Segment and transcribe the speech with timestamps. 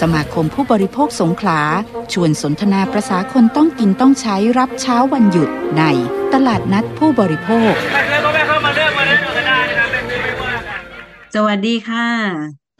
[0.00, 1.60] สมาคมผู้บริโภคสงขลา
[2.12, 5.48] ชวนสนทนาประษาคนต้องกินต้องใช้รับเช้าวันหยุด
[5.78, 5.82] ใน
[6.34, 7.72] ตลาดนัดผู้บริโภค
[8.10, 10.80] แล้วก็ไม่เข้ามาเลือกมาเล่นก็ได้นะครับไม่ไม่ไม่ว่ากัน
[11.34, 12.08] สวัสดีค่ะ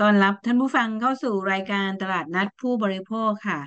[0.01, 3.61] ต้อนรับท่านผู้ฟังเข้าสู่รายการตลาดนัดผู้บริโภคค่ะ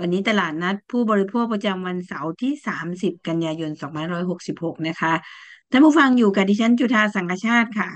[0.00, 2.52] วันนี้ตลาดนัดผู้บริโภคประจำวันเสาร์ที่
[2.90, 3.70] 30 กันยายน
[4.28, 5.12] 2566 นะคะ
[5.70, 7.90] ท่านผู้ฟังอยู่กับดิฉันจุธาสังกชาติค่ะ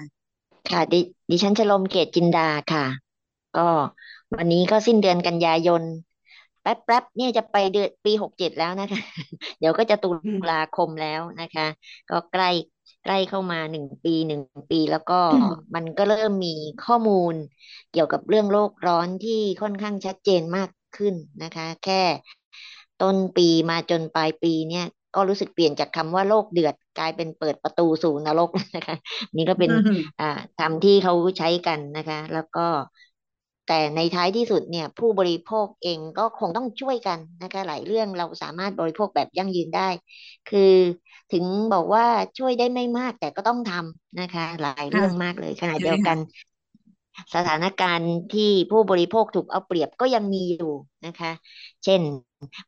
[0.71, 1.01] ค่ะ ดิ
[1.31, 2.85] ดิฉันชโลมเกตจินดาค่ะ
[3.57, 3.69] ก็
[4.35, 5.83] วันนี้ก็สิ้นเดือนกันยายน
[6.63, 9.01] แป๊บแป๊บเนี่ยจะไปเดือนปีหกเจ็ดแล้วนะคะ
[9.59, 10.09] เดี๋ยวก็จะตุ
[10.51, 11.67] ลาคมแล้วนะคะ
[12.11, 12.51] ก็ใกล้
[13.05, 16.55] ใกล้เข้ามาหนึ่งปีหนึ่งปีแล้วก็อืมมันก็เริ่มมี
[16.85, 17.35] ข้อมูล
[17.93, 22.03] เกี่ยวกับเรื่องโลกร้อนที่ค่อนข้างชัดเจนมากขึ้นนะคะ แค่
[23.03, 28.97] ต้นปีมาจนปลายปีเนี่ยก็รู้สึกเปลี่ยนจากคำว่าโลกเดือดกลายเป็นเปิดประตูสู่นรกนะคะ
[29.37, 32.67] นี่ก็เป็นอืมอ่าคำที่เขาใช้กันนะคะ แล้วก็
[33.69, 39.89] แต่ในท้ายที่สุดเนี่ยผู้บริโภคเองก็คงต้องช่วยกันนะคะหลายเรื่องเราสามารถบริโภคแบบยั่งยืนได้
[40.51, 40.73] คือ
[41.33, 42.05] ถึงบอกว่า
[42.39, 46.19] ช่วยได้ไม่มากแต่ก็ต้องทำนะคะ หลายเรื่องมากเลยขณะเดียวกัน
[47.35, 50.73] สถานการณ์ที่ผู้บริโภคถูกเอาเปรียบก็ยังมีอยู่
[51.07, 51.33] นะคะ
[51.85, 52.01] เช่น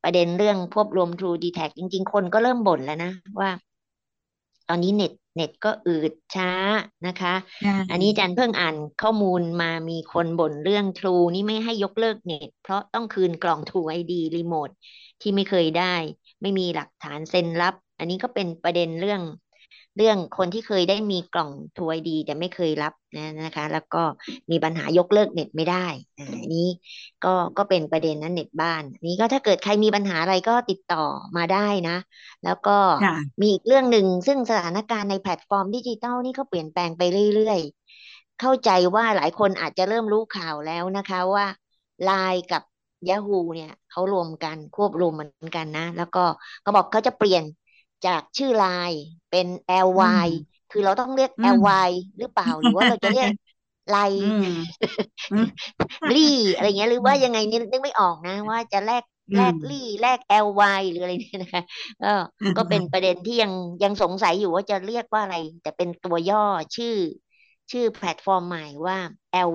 [0.02, 3.50] ประเด็นเรื่องควบรวม True d t a c จริง ๆ คนก็เริ่มบ่นแล้วนะว่า
[4.68, 6.50] ตอนนี้เน็ตเน็ตก็อืดช้า
[7.06, 14.70] นะคะใช่อันนี้อาจารย์เพิ่งอ่านข้อมูลมามีคนบ่นเรื่อง True นี่ไม่ให้ยกเลิกเน็ต เพราะต้องคืนกล่อง True ID รีโมท
[15.20, 15.94] ที่ไม่เคยได้
[16.42, 19.20] ไม่มีหลักฐานเซ็นรับ อันนี้ก็เป็นประเด็นเรื่อง
[19.96, 24.02] เรื่องคนที่เคยได้มีกล่อง True ID แต่ไม่เคยรับนะนะคะ แล้วก็
[24.50, 25.86] มีปัญหายกเลิกเน็ตไม่ได้
[26.18, 26.66] อ่าอันนี้
[27.24, 31.04] ก็ก็เป็นประเด็นนั้นเน็ตบ้านอันนี้ก็ถ้าเกิดใครมีปัญหาอะไรก็ติดต่อ
[31.36, 31.96] มาได้นะ
[32.44, 37.02] แล้วก็ค่ะมีอีกเรื่องหนึ่งซึ่งสถานการณ์ในแพลตฟอร์มดิจิทัลนี่ก็เปลี่ยนแปลงไป
[37.34, 41.46] เรื่อยๆ เข้าใจว่าหลายคนอาจจะเริ่มรู้ข่าวแล้วนะคะว่า
[42.08, 42.62] Line กับ
[43.08, 46.24] Yahoo เนี่ยเขารวมกันควบรวมเหมือนกันนะ แล้วก็
[46.62, 47.44] เขาบอกเขาจะเปลี่ยน
[48.06, 48.98] จากชื่อ Line
[49.30, 49.46] เป็น
[49.98, 50.28] อืม LY
[50.70, 53.28] คือเราต้องเรียกอืม LY หรือเปล่าหรือว่าเราจะเรียก
[53.88, 54.44] ไลอืม
[55.30, 55.46] อืม
[56.14, 56.22] ลี่
[56.54, 61.62] อะไรเงี้ยหรือว่ายังไงนี่นึกไม่ออกนะ ว่าจะแลกอืแลมกลี่แลก LY หรืออะไรเนี่ยนะคะ
[62.02, 62.08] ก็
[62.56, 66.38] ก็เป็นประเด็นที่ยังยังสงสัยอยู่ว่าจะเรียกว่าอะไร แต่เป็นตัวย่อ
[66.76, 66.94] ชื่อ
[67.70, 68.96] ชื่อแพลตฟอร์มใหม่ว่า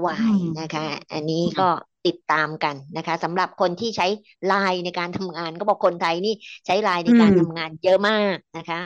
[0.09, 1.70] อื LY มนะคะ อันนี้ค่ะก็
[2.06, 4.08] ติดตามกันนะคะสำหรับคนที่ใช้
[4.52, 6.34] Line ในการทำงานก็บอกคนไทยนี่
[6.66, 8.80] ใช้ Line ในอืการมทำงานเยอะมากนะคะ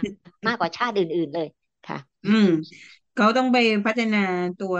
[0.47, 1.47] มากกว่าชาติอื่น ๆเลย
[1.87, 2.45] ค่ะ อืม
[3.13, 4.17] เขาต้องไปพัฒนา
[4.57, 4.75] ตัว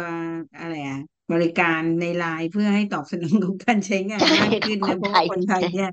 [0.58, 0.96] อะไรอะ
[1.32, 5.88] บริการในไลน์เพื่อให้ตอบสนองกับการใช้งานใช่มากขอขึ้งนคนะนเพราะไทว่ายคนไทยใช่เนี่ย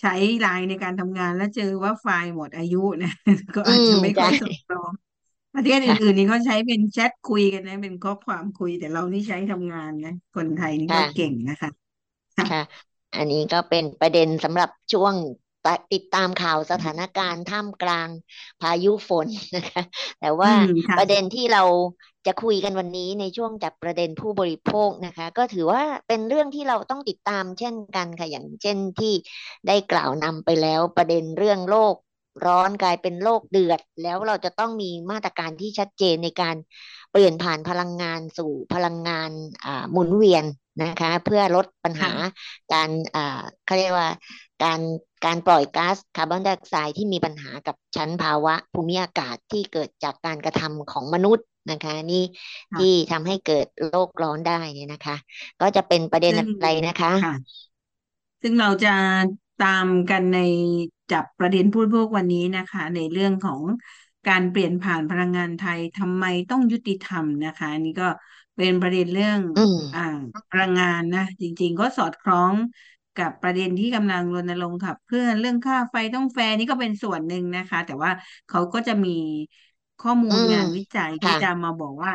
[0.00, 0.10] ใช้
[0.40, 3.08] ไลน์ในการทำงานแล้วเจอว่าไฟล์หมดอายุนะ
[3.56, 4.92] ก็อือาจมจะไม่ค่ใช่อยสอดคล้อง
[5.54, 11.70] ประเทศค่ะ อื่นๆนี่เขาใช้เป็นแชทคุยกันนะ เป็นข้อความคุยแต่เรานี่ใช้ทำงานนะคนไทยนี่ก็ค่ะ เก่งนะคะ
[12.38, 12.60] ค่ะ ค่ะ
[13.16, 15.14] อันนี้ก็เป็นประเด็นสำหรับช่วง
[15.64, 18.08] ตะติดตามข่าวสถานการณ์ท่ามกลาง
[18.60, 19.82] พายุฝนนะคะ
[20.20, 21.62] แต่อืว่ามค่ะ ประเด็นที่เรา
[22.26, 29.12] จะคุยกันวันนี้ในช่วงจับประเด็นผู้บริโภคนะคะ ก็ถือว่าเป็นเรื่องที่เราต้องติดตามเช่นกันค่ะ อย่างเช่นที่
[29.66, 31.94] ได้กล่าวนำไปแล้วประเด็นเรื่องโลก
[32.44, 36.56] ร้อนกลายเป็นโลกเดือด แล้วเราจะต้องมีมาตรการที่ชัดเจนในการ
[37.10, 39.30] เปลี่ยนผ่านพลังงานสู่พลังงาน
[39.64, 40.44] อ่าหมุนเวียน
[40.82, 44.08] นะคะ เพื่อลดปัญหาค่ะการอ่าเขาเรียกว่า
[44.62, 44.80] การ
[45.24, 52.22] การปล่อยก๊าซคาร์บอนไดออกไซด์ที่มีปัญหากับชั้นภาวะภูมิอากาศที่เกิดจากการกระทำของมนุษย์นะคะ นี่
[52.72, 55.16] ค่ะที่ทำให้เกิดโลกร้อนได้เนี่ยนะคะ
[55.60, 57.32] ก็จะเป็นประเด็นซึ่งอะไรนะคะค่ะ
[58.42, 58.88] ซึ่งเราจะ
[59.58, 60.38] ตามกันใน
[61.10, 63.62] จับประเด็นผู้บริโภควันนี้นะคะ ในเรื่องของ
[64.26, 68.08] การเปลี่ยนผ่านพลังงานไทยทำไมต้องยุติธรรมนะคะอันนี้ก็
[68.56, 70.00] เป็นประเด็นเรื่องอืมอ่า
[70.50, 72.54] พลังงานนะจริง ๆ ก็สอดคล้อง
[73.16, 78.10] กับประเด็นที่กำลังรณรงค์ขับเคลื่อนเรื่องค่าไฟต้องแฟร์นี่ก็เป็นส่วนหนึ่งนะคะ แต่ว่า
[78.48, 79.10] เขาก็จะมี
[79.98, 82.12] ข้อมูอืลมงานวิจัยที่ค่ะจะมาบอกว่า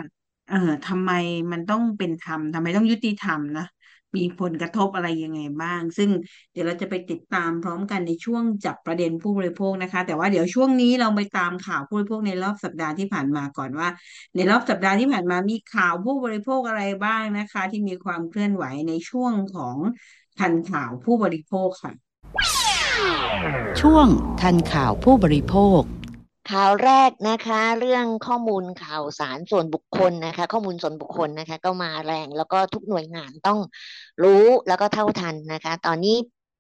[0.48, 0.56] เออ
[0.86, 1.12] ทำไม
[1.52, 3.64] มันต้องเป็นธรรมทำไมต้องยุติธรรมนะ
[4.18, 6.10] มีผลกระทบอะไรยังไงบ้าง ซึ่ง
[6.52, 13.90] เดี๋ยวเราจะไปติดตามพร้อมกันในช่วงจับประเด็นผู้บริโภคนะคะ แต่ว่าเดี๋ยวช่วงนี้เราไปตามข่าวผู้บริโภคในรอบสัปดาห์ที่ผ่านมาก่อนว่า
[14.36, 19.78] ในรอบสัปดาห์ที่ผ่านมามีข่าวผู้บริโภคอะไรบ้างนะคะ ที่มีความเคลื่อนไหวในช่วงของ
[20.40, 21.94] ทันข่าวผู้บริโภคค่ะ
[23.82, 24.08] ช่วง
[24.42, 25.82] ทันข่าวผู้บริโภค
[26.50, 33.60] ข่าวแรกนะคะ เรื่องข้อมูลข่าวสารส่วนบุคคลนะคะ ข้อมูลส่วนบุคคลนะคะ ก็มาแรงแล้วก็ทุกหน่วยงานต้อง
[34.24, 36.16] รู้แล้วก็เท่าทันนะคะ ตอนนี้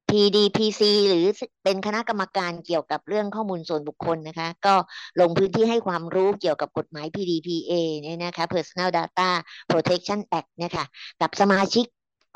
[0.09, 1.25] PDPC หรือ
[1.63, 4.75] เป็นคณะกรรมการเกี่ยวกับเรื่องข้อมูลส่วนบุคคลนะคะ ก็
[5.19, 7.71] ลงพื้นที่ให้ความรู้เกี่ยวกับกฎหมาย PDPA
[8.01, 9.29] เนี่ยนะคะ Personal Data
[9.69, 10.85] Protection Act เนี่ยค่ะ
[11.21, 11.85] กับสมาชิก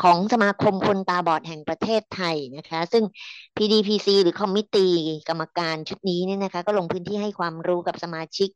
[0.04, 3.04] ของสมาคมคนตาบอดแห่งประเทศไทยนะคะ ซึ่ง
[3.58, 4.92] PDPC หรือคอมมิตี้
[5.30, 8.50] กรรมการชุดนี้เนี่ยนะคะ ก็ลงพื้นที่ให้ความรู้กับสมาชิก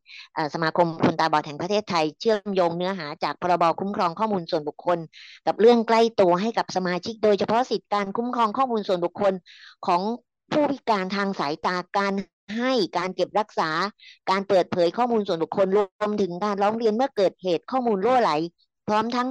[0.54, 4.98] สมาคมคนตาบอดแห่งประเทศไทย เชื่อมโยงเนื้อหาจากพรบคุ้มครองข้อมูลส่วนบุคคล
[5.46, 9.32] กับเรื่องใกล้ตัวให้กับสมาชิก โดยเฉพาะสิทธิการคุ้มครองข้อมูลส่วนบุคคล
[9.86, 10.02] ของ
[10.52, 12.12] ผู้พิการทางสายตาการ
[12.58, 13.70] ให้การเก็บรักษา
[14.30, 18.32] การเปิดเผยข้อมูลส่วนบุคคลรวมถึงการร้องเรียนเมื่อเกิดเหตุข้อมูลรั่วไหล
[18.88, 19.28] พร้อมทั้ง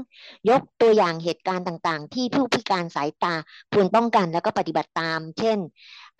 [0.50, 3.33] ยกตัวอย่างเหตุการณ์ต่างๆ ที่ผู้พิการสายตา
[3.74, 5.57] ควรป้องกันแล้วก็ปฏิบัติตาม เช่น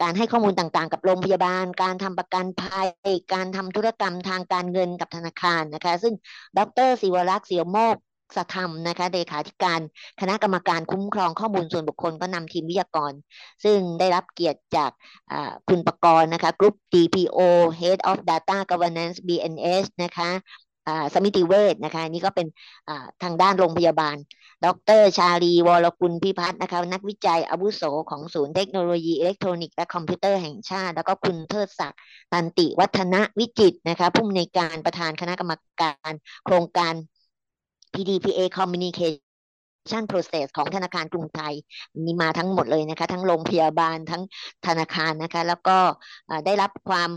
[0.02, 2.88] การให้ข้อมูลต่างๆ กับโรงพยาบาล การทำประกันภัย
[3.34, 6.14] การทำธุรกรรมทางการเงินกับธนาคารนะคะ ซึ่ง
[6.58, 7.98] ดรศิวรักษ์เสียวโมก
[8.36, 9.80] สธรรมนะคะเลขาธิการ
[10.22, 13.14] คณะกรรมการคุ้มครองข้อมูลส่วนบุคคลก็นำทีมวิทยากร
[13.64, 14.92] ซึ่งได้รับเกียรติจาก
[15.70, 17.40] คุณประกรณ์นะคะกรุ๊ป DPO
[17.80, 20.32] Head of Data Governance BDMS นะคะ
[21.14, 22.48] สมิติเวชนะคะนี่ก็เป็น
[23.24, 24.18] ทางด้านโรงพยาบาล
[24.66, 24.68] ด
[25.00, 32.00] ร ชาลีวรกุลพิพัฒน์นะคะนักวิจัยอาวุโสของศูนย์เทคโนโลยีอิเล็กทรอนิกส์และคอมพิวเตอร์แห่งชาติ แล้วก็คุณเทิดศักดิ์
[32.32, 36.14] ตันติวัฒนวิจิตนะคะผู้อำนวยการประธานคณะกรรมการ
[36.46, 36.94] โครงการ
[37.94, 41.54] PDPA Communication Process ของธนาคารกรุงไทย
[42.06, 44.24] มีมาทั้งหมดเลยนะคะ ทั้งโรงพยาบาลทั้ง
[44.66, 45.78] ธนาคารนะคะ แล้วก็
[46.46, 47.10] ได้รับความ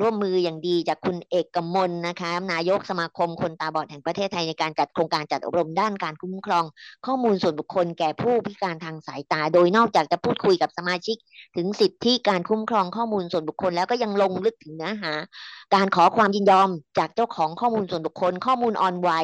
[0.00, 6.64] ร่วมมืออย่างดีจากคุณเอกกมลนะคะ นายกสมาคมคนตาบอดแห่งประเทศไทยในการจัดโครงการจัดอบรมด้านการคุ้มครอง
[7.06, 11.16] ข้อมูลส่วนบุคคลแก่ผู้พิการทางสายตา โดยนอกจากจะพูดคุยกับสมาชิก
[11.56, 15.12] ถึงสิทธิการคุ้มครองข้อมูลส่วนบุคคล แล้วก็ยังลงลึกถึงเนื้อหา
[15.74, 19.20] การขอความยินยอมจากเจ้าของข้อมูลส่วนบุคคล ข้อมูลออนไว้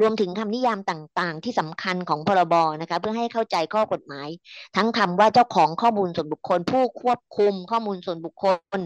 [0.00, 4.28] รวมถึงคำนิยามต่างๆ ที่สำคัญของพรบนะคะเพื่อให้เข้าใจข้อกฎหมาย
[4.76, 8.46] ทั้งคำว่าเจ้าของข้อมูลส่วนบุคคล ผู้ควบคุมข้อมูลส่วนบุคค
[8.78, 8.80] ล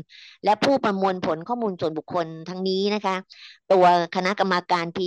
[0.45, 3.17] และผู้ประมวลผลข้อมูลส่วนบุคคลทั้งนี้นะคะ
[3.73, 5.07] ตัวคณะกรรมการพี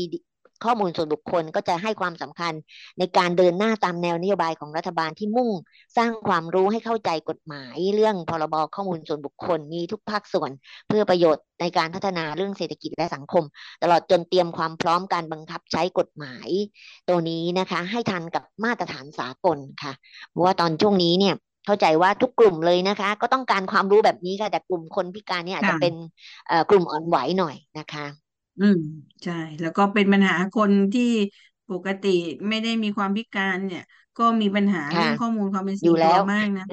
[0.64, 2.54] ข้อมูลส่วนบุคคลก็จะให้ความสำคัญ
[3.00, 5.50] ในการเดินหน้าตามแนวนโยบายของรัฐบาลที่มุ่ง
[5.98, 10.52] สร้างความรู้ให้เข้าใจกฎหมายเรื่องพรบข้อมูลส่วนบุคคลมีทุกภาคส่วน
[10.88, 13.44] เพื่อประโยชน์ในการพัฒนาเรื่องเศรษฐกิจและสังคม
[13.84, 16.50] ตลอดจนเตรียมความพร้อมการบังคับใช้กฎหมาย
[17.10, 19.94] ตัวนี้นะคะ ให้ทันกับมาตรฐานสากลค่ะ
[20.32, 21.36] เพราะว่าตอนช่วงนี้เนี่ย
[21.66, 25.94] เข้าใจว่าทุกกลุ่มเลยนะคะ ก็ต้องการความรู้แบบนี้ค่ะ แต่กลุ่มคนพิการเนี่ยอาจจะเป็น
[26.70, 28.06] กลุ่มอ่อนไหวหน่อยนะคะ
[28.60, 28.78] อืม
[29.24, 29.32] ใช่
[29.62, 31.04] แล้วก็เป็นปัญหาคนที่
[31.70, 32.08] ปกติ
[32.50, 33.82] ไม่ได้มีความพิการเนี่ย
[34.18, 36.64] ก็มีปัญหาเรื่องข้อมูลความเป็นส่วนตัวมากนะ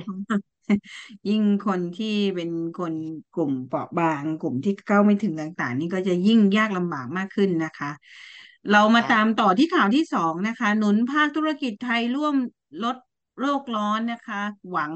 [1.28, 2.94] ยิ่งคนที่เป็นคน
[3.32, 7.90] กลุ่มเปราะบาง กลุ่มที่เข้าไม่ถึงต่างๆ นี่ก็จะยิ่งยากลำบากมากขึ้นนะคะ
[8.70, 12.34] เรามาตามต่อที่ข่าวที่สองนะคะ หนุนภาคธุรกิจไทยร่วม
[12.84, 12.96] ลด
[13.40, 14.40] โลกร้อนนะคะ
[14.70, 14.92] หวัง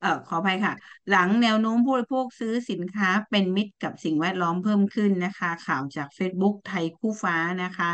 [0.00, 0.74] เอ่อขออภัยค่ะ
[1.10, 7.90] หลังแนวโน้มผู้บริโภคซื้อสินค้าเป็นมิตรกับสิ่งแวดล้อมเพิ่มขึ้นนะคะ ข่าวจาก Facebook ไทยคู่ฟ้านะคะ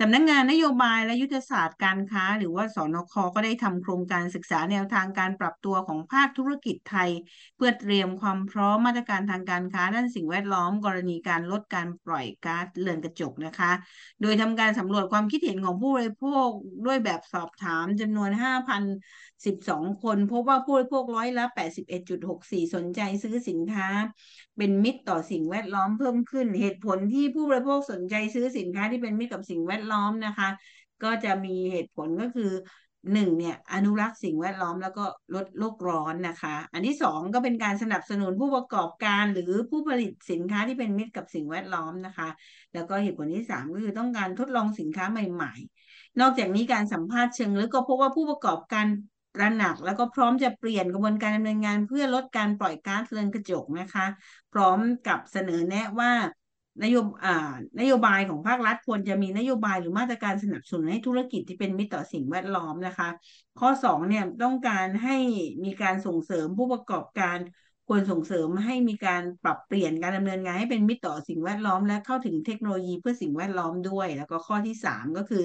[0.00, 7.10] สำนักงงานนโยบายและยุทธศาสตร์การค้า หรือว่าสนคก็ได้ทำโครงการศึกษาแนวทางการปรับตัวของภาคธุรกิจไทย
[7.56, 13.72] เพื่อเตรียมความพร้อมมาตรการทางการค้าด้านสิ่งแวดล้อม กรณีการลดการปล่อยก๊าซเรือนกระจกนะคะ
[14.22, 16.48] โดยทำการสำรวจความคิดเห็นของผู้บริโภค
[16.86, 18.30] ด้วยแบบสอบถามจำนวน
[19.44, 21.44] 12 คน พบว่าผู้บริโภคร้อยละ
[22.10, 23.88] 81.64 สนใจซื้อสินค้า
[24.56, 30.48] เป็นมิตรต่อสิ่งแวดล้อมเพิ่มขึ้น เหตุผลที่ผู้บริโภคสนใจซื้อสินค้าที่เป็นมิตรกับสิ่งแวดล้อมนะคะ
[31.02, 32.50] ก็จะมีเหตุผลก็คือ
[33.12, 42.28] หนึ่งเนี่ยอนุรักษ์สิ่งแวดล้อมแล้วก็ลดโลกร้อนนะคะ อันที่สองก็เป็นการสนับสนุนผู้ประกอบการหรือผู้ผลิตสินค้าที่เป็นมิตรกับสิ่งแวดล้อมนะคะ
[42.74, 45.52] แล้วก็เหตุผลที่สามก็คือต้องการทดลองสินค้าใหม่
[45.86, 48.86] ๆ นอกจากนี้การสัมภาษณ์เชิงลึกก็พบว่าผู้ประกอบการ
[49.40, 54.06] ระหนักแล้วก็พร้อมจะเปลี่ยนกระบวนการดำเนินงานเพื่อลดการปล่อยก๊าซเรือนกระจกนะคะ
[54.52, 54.78] พร้อม
[55.08, 56.12] กับเสนอแนะว่า
[56.82, 63.08] นโยบอ่านโยบายของภาครัฐควรจะมีนโยบายหรือมาตรการสนับสนุนให้ธุรกิจที่เป็นมิตรต่อสิ่งแวดล้อมนะคะ
[63.60, 65.16] ข้อสองเนี่ยต้องการให้
[65.64, 67.38] มีการส่งเสริมผู้ประกอบการ
[67.88, 75.44] ควรส่งเสริมให้มีการปรับเปลี่ยนการดำเนินงานให้เป็นมิตรต่อสิ่งแวดล้อม และเข้าถึงเทคโนโลยีเพื่อสิ่งแวดล้อมด้วย แล้วก็ข้อที่สามก็คือ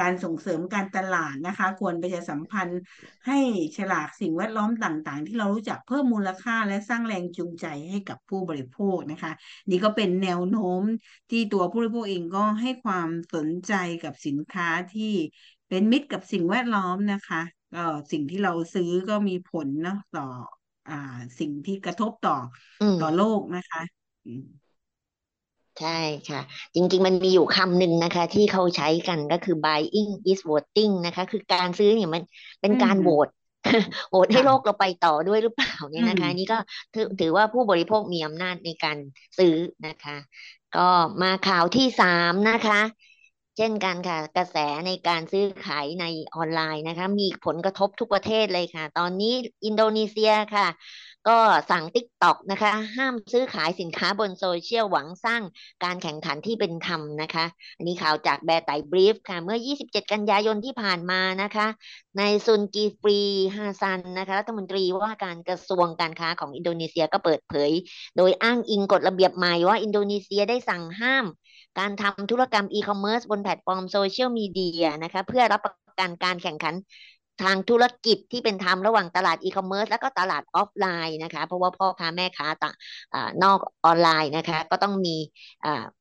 [0.00, 2.80] การส่งเสริมการตลาดนะคะ ควรประชาสัมพันธ์
[3.26, 3.38] ให้
[3.76, 9.32] ฉลากสิ่งแวดล้อมต่างๆ ที่เรารู้จักเพิ่มมูลค่าและสร้างแรงจูงใจให้กับผู้บริโภคนะคะ
[9.70, 10.82] นี่ก็เป็นแนวโน้ม
[11.30, 13.72] ที่ตัวผู้บริโภคเองก็ให้ความสนใจ
[14.04, 15.12] กับสินค้าที่
[15.68, 17.42] เป็นมิตรกับสิ่งแวดล้อมนะคะ
[17.74, 20.92] ก็สิ่งที่เราซื้อก็มีผลเนาะต่อ อ่า
[21.38, 22.32] สิ่งที่กระทบต่อ
[22.98, 23.80] ต่อโลกนะคะ
[25.78, 25.88] ใช่
[26.28, 26.40] ค่ะ
[26.74, 32.22] จริง ๆ มันมีอยู่คำหนึ่งนะคะ ที่เขาใช้กันก็คือ buying is voting นะคะ คือการซื้อเนี่ยมัน
[32.60, 33.28] เป็นการโหวต
[34.08, 36.58] โหวตให้โลกเราไปต่อด้วยหรือเปล่าเนี่ยนะคะนี่ก็
[36.94, 38.96] ถือถือว่าผู้บริโภคมีอำนาจในการ
[39.38, 39.54] ซื้อ
[39.86, 40.16] นะคะ
[40.76, 40.88] ก็
[41.22, 42.80] มาข่าวที่สามนะคะ
[43.60, 50.68] เช่นกันค่ะ กระแสในการซื้อขายในออนไลน์นะคะ มีผลกระทบทุกประเทศเลยค่ะ ตอนนี้อินโดนีเซียค่ะ
[51.28, 51.38] ก็
[51.70, 55.42] สั่ง TikTok นะคะ ห้ามซื้อขายสินค้าบนโซเชียลหวังสร้าง
[55.84, 57.44] การแข่งขันที่เป็นธรรมนะคะ
[57.76, 61.66] อันนี้ข่าวจาก beartai Brief ค่ะ เมื่อ 27 กันยายนที่ผ่านมานะคะ
[62.18, 63.18] นายซุลกิฟลี
[63.56, 67.70] ฮาซันนะคะรัฐมนตรีว่าการกระทรวงการค้าของอินโดนีเซียก็เปิดเผย
[68.16, 71.24] โดยอ้างอิงกฎระเบียบใหม่ว่าอินโดนีเซียได้สั่งห้าม
[71.78, 76.74] การทำธุรกรรมอีคอมเมิร์ซบนแพลตฟอร์มโซเชียลมีเดียนะคะเพื่อรับประกันการแข่งขัน
[77.42, 82.74] ทางธุรกิจที่เป็นธรรมระหว่างตลาดอีคอมเมิร์ซและก็ตลาดออฟไลน์นะคะเพราะว่าพ่อค้าแม่ค้าต่าง
[83.42, 85.16] นอกออนไลน์นะคะก็ต้องมี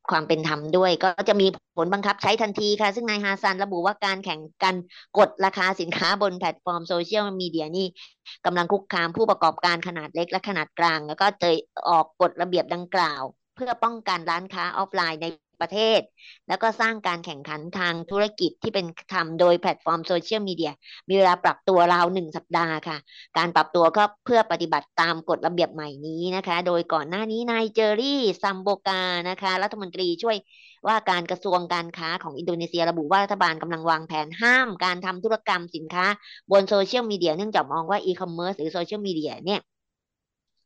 [0.10, 1.48] ความเป็นธรรมด้วย ก็จะมี
[1.78, 4.76] ผลบังคับใช้ทันทีค่ะ ซึ่งนายฮาซันระบุว่าการแข่งกัน
[5.18, 7.88] กดราคาสินค้าบนแพลตฟอร์มโซเชียลมีเดียนี่
[8.46, 11.56] กำลังคุกคามผู้ประกอบการขนาดเล็กและขนาดกลาง แล้วก็จะ
[11.90, 13.22] ออกกฎระเบียบดังกล่าว
[13.56, 15.28] เพื่อป้องกันร้านค้าออฟไลน์ใน
[15.62, 16.02] ประเทศ
[16.48, 20.72] แล้วก็สร้างการแข่งขันทางธุรกิจที่เป็นธรรมโดยแพลตฟอร์มโซเชียลมีเดีย
[21.10, 22.98] มีเวลาปรับตัวราวหนึ่งสัปดาห์ค่ะ
[23.38, 30.38] การปรับตัวก็เพื่อปฏิบัติตามกฎระเบียบใหม่นี้นะคะ โดยก่อนหน้านี้นายเจอร์รีซัมบัวกานะคะ รัฐมนตรีช่วย
[30.88, 36.06] ว่าการกระทรวงการค้าของอินโดนีเซียระบุว่ารัฐบาลกำลังวางแผนห้ามการทำธุรกรรมสินค้า
[36.52, 39.60] บนโซเชียลมีเดียเนื่องจากมองว่าอีคอมเมิร์ซหรือโซเชียลมีเดียเนี่ย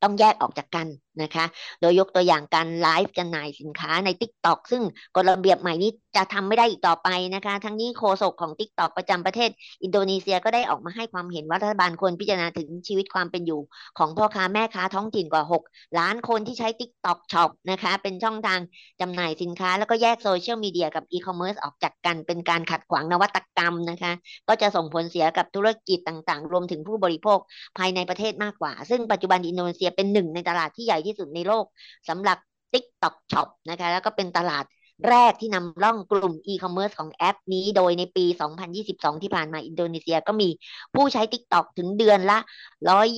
[0.04, 0.88] ต้องแยกออกจากกัน
[1.22, 1.46] นะคะ
[1.82, 4.84] โดยยกตัวอย่างการไลฟ์จำหน่ายสินค้าใน Tik t o อกซึ่ง
[5.16, 9.50] กฎระเบียบใหม่นี้จะทำไม่ได้อีกต่อไปนะคะ ทั้งนี้โฆษกของ Tik t o อกประจำประเทศ
[9.84, 13.62] อินโดนีเซียก็ได้ออกมาให้ความเห็นว่ารัฐบาลควรพิจารณาถึงชีวิตความเป็นอยู่
[13.98, 18.60] ของพ่อค้าแม่ค้าท้องถิ่นกว่า 6 ล้านคนที่ใช้ Tik t o อกช็อปนะคะ เป็นช่องทาง
[19.02, 24.14] จำหน่ายสินค้า แล้วก็แยกโซเชียลมีเดียกับอีคอมเมิร์ซออกจากกันเป็นการขัดขวางนวัตกรรมนะคะ
[24.48, 27.40] ก็จะส่งผลเสียกับธุรกิจต่างๆ รวมถึงผู้บริโภค
[27.78, 31.66] ภายในประเทศมากกว่า ซึ่งปัจจุบันอินโดนีเซียเป็นหนึ่งในตลาดที่ใหญ่ที่สุดในโลก
[32.10, 32.38] สำหรับ
[32.74, 34.66] TikTok Shop นะคะแล้วก็เป็นตลาด
[35.10, 38.26] แรกที่นำร่องกลุ่มอีคอมเมิร์ซของแอปนี้โดยในปี
[38.74, 40.50] 2022 ที่ผ่านมาอินโดนีเซียก็มี
[40.96, 42.40] ผู้ใช้ TikTok ถึงเดือนละ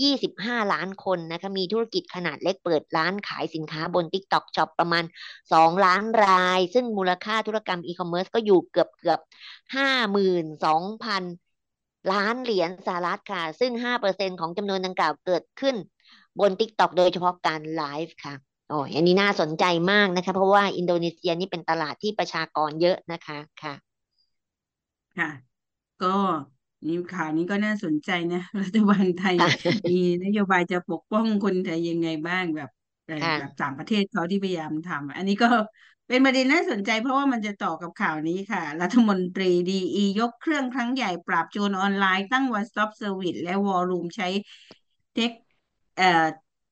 [0.01, 5.03] 125 ล้านคนนะคะมีธุรกิจขนาดเล็กเปิดร้านขายสินค้าบน TikTok Shop ประมาณ
[5.43, 9.19] 2 ล้านราย ซึ่งมูลค่าธุรกรรมอีคอมเมิร์ซก็อยู่เกือบเกือบ
[10.05, 13.71] 52,000 ล้านเหรียญสหรัฐค่ะ ซึ่ง
[14.07, 15.75] 5%ของจำนวนดังกล่าวเกิดขึ้น
[16.39, 18.35] บน TikTok โดยเฉพาะการไลฟ์ค่ะ
[18.69, 23.73] โอ้อันนี้น่าสนใจมากนะคะ เพราะว่าอินโดนีเซียนี่เป็นตลาดที่ประชากรเยอะนะคะค่ะ
[25.17, 25.29] ค่ะ
[26.03, 26.07] ก็
[26.87, 29.35] นี่ข่าวนี้ก็น่าสนใจนะ รัฐบาลไทย
[29.89, 32.69] มีนโยบายจะปกป้องคนไทยยังไงบ้างแบบ
[33.05, 35.47] แบบต่างประเทศเขาที่พยายามทำอันนี้ก็
[36.07, 44.27] เป็นประเด็นน่าสนใจเพราะว่ามันจะต่อกับข่าวนี้ค่ะ รัฐมนตรีดีอียกเครื่องครั้งใหญ่ปราบโจรออนไลน์ตั้ง One Stop Service และวอลลุ่มใช้
[45.13, 45.31] เทค
[45.97, 46.25] เอ่อ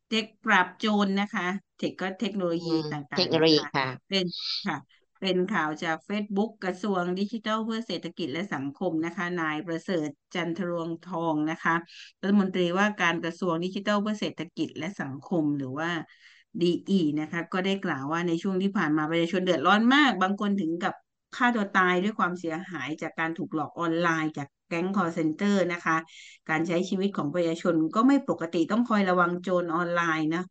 [0.07, 4.25] เทคปราบโจรนะคะ เทคก็เทคโนโลยีต่างๆเทคโนโลยีค่ะ เป็น
[4.67, 4.77] ค่ะ
[5.21, 11.75] เป็นข่าวจาก Facebook กระทรวงดิจิทัลเพื่อเศรษฐกิจและสังคมนะคะ นายประเสริฐจันทรวงทองนะคะ
[12.21, 15.89] รัฐมนตรีว่าการกระทรวงดิจิทัลเพื่อเศรษฐกิจและสังคมหรือว่า
[16.61, 20.93] ดีอีนะคะ ก็ได้กล่าวว่าในช่วงที่ผ่านมาประชาชนเดือดร้อนมาก บางคนถึงกับ
[21.35, 25.97] ฆ่าตัวตายด้วยความเสียหายจากการถูกหลอกออนไลน์จากแก๊งคอลเซ็นเตอร์นะคะ
[26.49, 30.43] การใช้ชีวิตของประชาชนก็ไม่ปกติต้องคอยระวังโจรออนไลน์นะ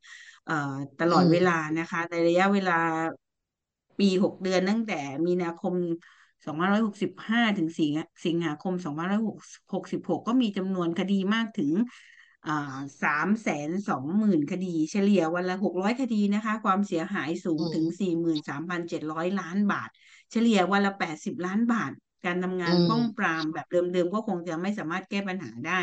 [0.47, 2.79] เอ่อตลอดเวลานะคะ ในระยะเวลา
[3.99, 5.75] ปีหกเดือนตั้งแต่มีนาคม
[6.47, 7.93] 2565ถึงสิง
[8.27, 8.75] สิงหาคม
[9.35, 11.71] 2566ก็มีจำนวนคดีมากถึง
[13.03, 19.89] สามแสนสองหมื่นคดีเฉลี่ยวันละหกร้อยคดีนะคะ ความเสียหายสูงถึงสี่หมื่นสามพันเจ็ดร้อยล้านบาท
[20.31, 21.93] เฉลี่ยวันละแปดสิบล้านบาท
[22.27, 25.81] การทำงานป้องปรามแบบเดิมๆก็คงจะไม่สามารถแก้ปัญหาได้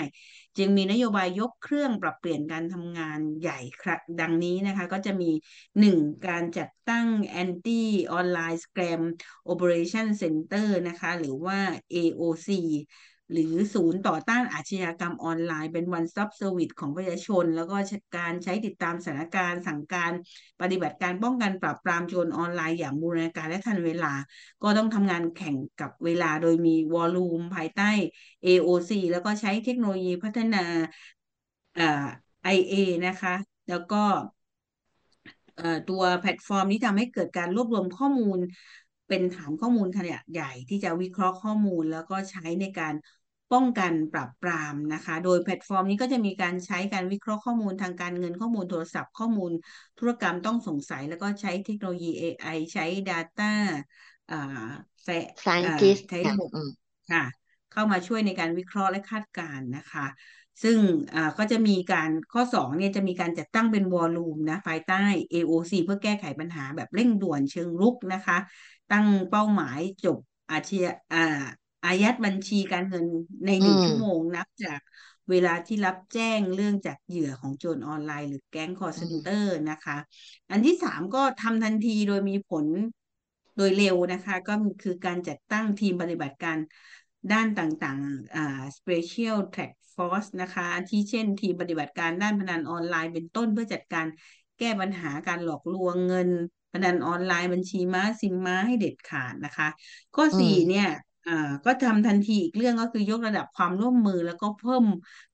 [0.57, 5.31] จึงมีนโยบายยกเครื่องปรับเปลี่ยนการทำงานใหญ่ครับดังนี้นะคะ ก็จะมี
[5.79, 7.07] หนึ่งการจัดตั้ง
[7.43, 7.81] Anti
[8.19, 9.01] Online Scam
[9.51, 11.59] Operation Center นะคะ หรือว่า
[11.93, 12.49] AOC
[13.31, 17.75] หรือศูนย์ต่อต้านอาชญากรรมออนไลน์ เป็น one stop service ของประชาชน แล้วก็
[18.17, 20.11] การใช้ติดตามสถานการณ์สั่งการ
[20.61, 24.13] ปฏิบัติการป้องกันปราบปรามโจรออนไลน์อย่างบูรณาการและทันเวลา
[24.63, 27.89] ก็ต้องทำงานแข่งกับเวลาโดยมีวอลลุ่มภายใต้
[28.43, 30.63] AOC แล้วก็ใช้เทคโนโลยีพัฒนา
[31.77, 31.83] อ่า
[32.55, 32.73] IA
[33.05, 33.35] นะคะ
[33.67, 33.95] แล้วก็
[35.89, 38.39] ตัวแพลตฟอร์มนี้ทำให้เกิดการรวบรวมข้อมูล
[39.07, 42.93] เป็นฐานข้อมูลขนาดใหญ่ที่จะวิเคราะห์ข้อมูลแล้วก็ใช้ในการ
[43.51, 49.51] ป้องกันปราบปรามนะคะ โดยแพลตฟอร์มนี้ก็จะมีการใช้การวิเคราะห์ข้อมูลทางการเงินข้อมูลโทรศัพท์ข้อมูล
[49.99, 53.43] ธุรกรรมต้องสงสัย แล้วก็ใช้เทคโนโลยี AI ใช้ Data
[54.29, 54.35] อ่า
[55.03, 55.13] ใช้
[56.09, 56.49] ใช้ระบบ
[57.11, 57.23] ค่ะ
[57.71, 60.05] เข้ามาช่วยในการวิเคราะห์และคาดการณ์นะคะ
[60.63, 60.77] ซึ่ง
[61.37, 68.37] ก็จะมีการข้อสองเนี่ยจะมีการจัดตั้งเป็นวอลลุ่มนะภายใต้ AOC เพื่อแก้ไขปัญหาแบบเร่งด่วนเชิงรุกนะคะ
[68.91, 70.17] ตั้งเป้าหมายจบ
[70.51, 71.25] อาชญา
[71.83, 73.05] อ่าอายัดบัญชีการเงิน
[73.45, 74.79] ในอืมหนึ่งชั่วโมงนับจาก
[75.29, 79.97] เวลาที่รับแจ้งเรื่องจากเหยื่อของโจรออนไลน์หรือแก๊งคอลเซ็นเตอร์อืมนะคะ
[80.51, 82.65] อันที่สามก็ทำทันทีโดยมีผล
[83.55, 86.57] โดยเร็วนะคะ ก็คือการจัดตั้งทีมปฏิบัติการ
[87.31, 94.05] ด้านต่างๆอ่า Special Task Force นะคะอาที่เช่นทีมปฏิบัติการด้านพนันออนไลน์เป็นต้นเพื่อจัดการ
[94.57, 96.29] แก้ปัญหาการหลอกลวงเงิน
[96.73, 99.67] พนันออนไลน์บัญชีม้าซิมม้าให้เด็ดขาดนะคะ
[100.15, 100.89] ข้ออืสี่มเนี่ยอ่า
[101.65, 104.85] ก็ทำทันทีอีกเรื่องก็คือยกระดับความร่วมมือ แล้วก็เพิ่ม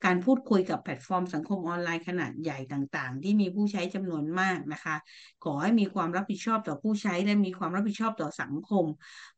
[0.06, 4.96] การพูดคุยกับแพลตฟอร์มสังคมออนไลน์ขนาดใหญ่ต่างๆ ที่มีผู้ใช้จำนวนมากนะคะ
[5.44, 8.86] ขอให้มีความรับผิดชอบต่อผู้ใช้และมีความรับผิดชอบต่อสังคม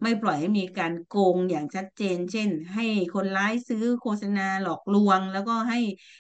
[0.02, 2.86] ไม่ปล่อยให้มีการโกงอย่างชัดเจน เช่น ให้
[3.16, 5.80] คนร้ายซื้อโฆษณาหลอกลวง แล้วก็ให้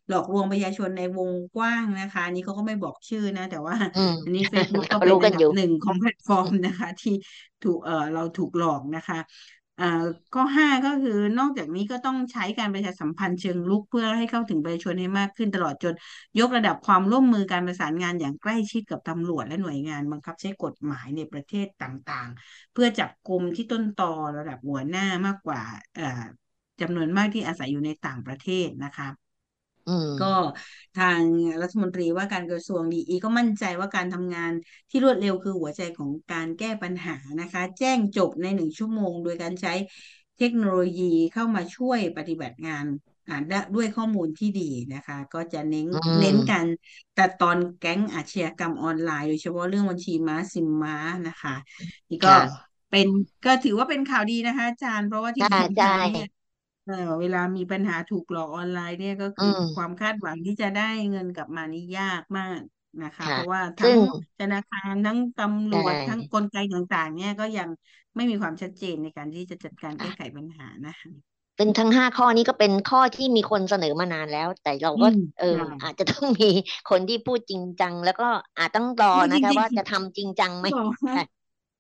[0.10, 7.15] หลอกลวงประชาชนในวงกว้างนะคะอันนี้เขาก็ไม่บอกชื่อนะ แต่ว่าอืมอันนี้ Facebook ก็เขาเป็นรู้กัอันนอดัยู่บหนึ่งของแพลตฟอร์มนะคะ ที่
[7.63, 9.20] ถูกเอ่อเราถูกหลอกนะคะ
[9.79, 9.86] อ่า
[10.34, 15.93] ข้อห้าก็คือนอกจากนี้ก็ต้องใช้การประชาสัมพันธ์เชิงรุกเพื่อให้เข้าถึงประชาชนให้มากขึ้นตลอดจน
[16.39, 25.62] ยกระดับความร่วมมือการประสานงานอย่างใกล้ชิดกับตำรวจและหน่วยงานบังคับใช้กฎหมายในประเทศต่างๆ เพื่อจับกลุ่มที่ต้นตอระดับหัวหน้ามากกว่า
[25.96, 26.24] เอ่อ
[26.81, 29.07] จำนวนมากที่อาศัยอยู่ในต่างประเทศนะคะ
[30.20, 30.25] ก็
[30.94, 31.24] ทาง
[31.62, 34.51] รัฐมนตรีว่าการกระทรวงดีอีก็มั่นใจว่าการทำงาน
[34.89, 39.74] ที่รวดเร็วคือหัวใจของการแก้ปัญหานะคะ แจ้งจบในหนึ่งชั่วโมง โดยการใช้
[40.38, 42.86] เทคโนโลยีเข้ามาช่วยปฏิบัติงาน
[43.29, 46.65] อ่าได้ด้วยข้อมูลที่ดีนะคะ ก็จะเน้นอืเน้นมการ
[47.17, 50.96] ตัดตอนแก๊งอาชญากรรมออนไลน์โดยเฉพาะเรื่องบัญชีม้าซิมม้า
[51.27, 51.56] นะคะ
[52.10, 53.08] นี่ก็ค่ะเป็น
[53.46, 56.25] ก็ถือว่าเป็นข่าวดีนะคะอาจารย์เพราะว่าที่ใช่ผ่านใช่มาเนี่ย
[56.88, 62.62] เออเวลามีปัญหาถูกหลอกออนไลน์เนี่ยก็อืคือมความคาดหวังที่จะได้เงินกลับมานี่ยากมาก
[63.01, 64.00] นะคะ ค่ะ เพราะว่าซึ่ทั้งง
[64.39, 67.70] ธนาคารทั้งตำรใช่วจทั้งกลไกต่างๆ เนี่ยก็ยัง
[68.15, 71.10] ไม่มีความชัดเจนในการที่จะจัดการแก้ค่ะ ไขปัญหานะคะ
[71.58, 76.50] ซึ่งทั้งห้าข้อนี้ก็เป็นข้อที่มีคนเสนอมานานแล้ว แต่เราอืก็ มเออ ใช่อาจจะต้องมี
[76.90, 78.25] คนที่พูดจริงจัง แล้วก็
[78.57, 81.24] อาจต้องรอไม่จนะคะ ริงว่าจะทำจริงจังไหมๆบอกว่าค่ะ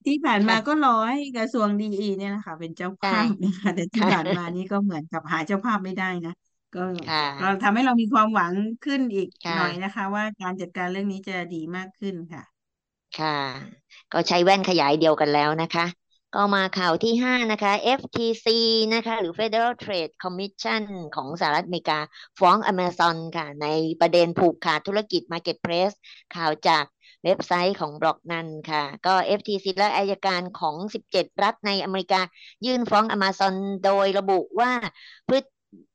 [0.07, 6.33] ที่ผ่านมาค่ะก็รอให้กระทรวงดีอีเนี่ยนะคะเป็นเจ้าใช่ ภาพนะคะ แต่ที่ค่ะผ่านมานี่ก็เหมือนกับหาเจ้าภาพไม่ได้นะ
[6.75, 8.53] ก็ค่ะ เราทำให้เรามีความหวัง
[8.85, 12.43] ขึ้นอีกค่ะ หน่อยนะคะ ว่าการจัดการเรื่องนี้จะดีมากขึ้นค่ะ
[13.19, 13.39] ค่ะ
[14.13, 15.85] ก็ใช้แว่นขยายเดียวกันแล้วนะคะ
[16.35, 18.47] ก็มาข่าวที่ห้านะคะ FTC
[18.93, 20.81] นะคะ หรือ Federal Trade Commission
[21.15, 21.99] ของสหรัฐอเมริกา
[22.39, 23.67] ฟ้อง Amazon ค่ะ ใน
[24.01, 25.95] ประเด็นผูกขาดธุรกิจ Marketplace
[26.35, 26.85] ข่าวจาก
[27.27, 32.21] เว็บไซต์ของบล็อกนันค่ะ ก็ FTC และอายการของ 17 รัฐในอเมริกา
[32.65, 34.71] ยื่นฟ้อง Amazon โดยระบุว่า
[35.27, 35.37] พฤ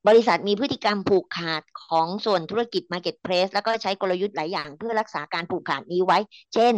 [0.08, 6.18] บริษัทมีพฤติกรรมผูกขาดของส่วนธุรกิจ Marketplace แล้วก็ใช้กลยุทธ์หลายอย่าง เพื่อรักษาการผูกขาดนี้ไว้
[6.54, 6.74] เช่น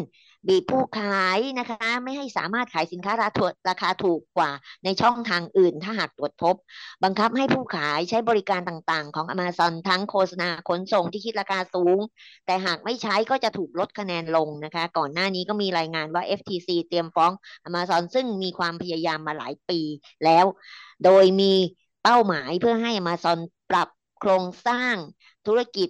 [0.49, 4.51] บีบผู้ขายนะคะ ไม่ให้สามารถขายสินค้าราคาราคาถูกกว่า
[4.85, 6.55] ในช่องทางอื่น ถ้าหากตรวจพบ
[7.05, 11.99] บังคับให้ผู้ขายใช้บริการต่างๆ ของ Amazon ทั้งโฆษณาขนส่งที่คิดราคาสูง
[12.47, 17.33] แต่หากไม่ใช้ก็จะถูกลดคะแนนลงนะคะ ก่อนหน้านี้ก็มีรายงานว่า FTC เตรียมฟ้อง
[17.69, 19.81] Amazon ซึ่งมีความพยายามมาหลายปี
[20.25, 20.45] แล้ว
[21.05, 21.55] โดยมี
[22.05, 23.39] เป้าหมายเพื่อให้ Amazon
[23.71, 23.89] ปรับ
[24.21, 24.97] โครงสร้าง
[25.47, 25.89] ธุรกิจ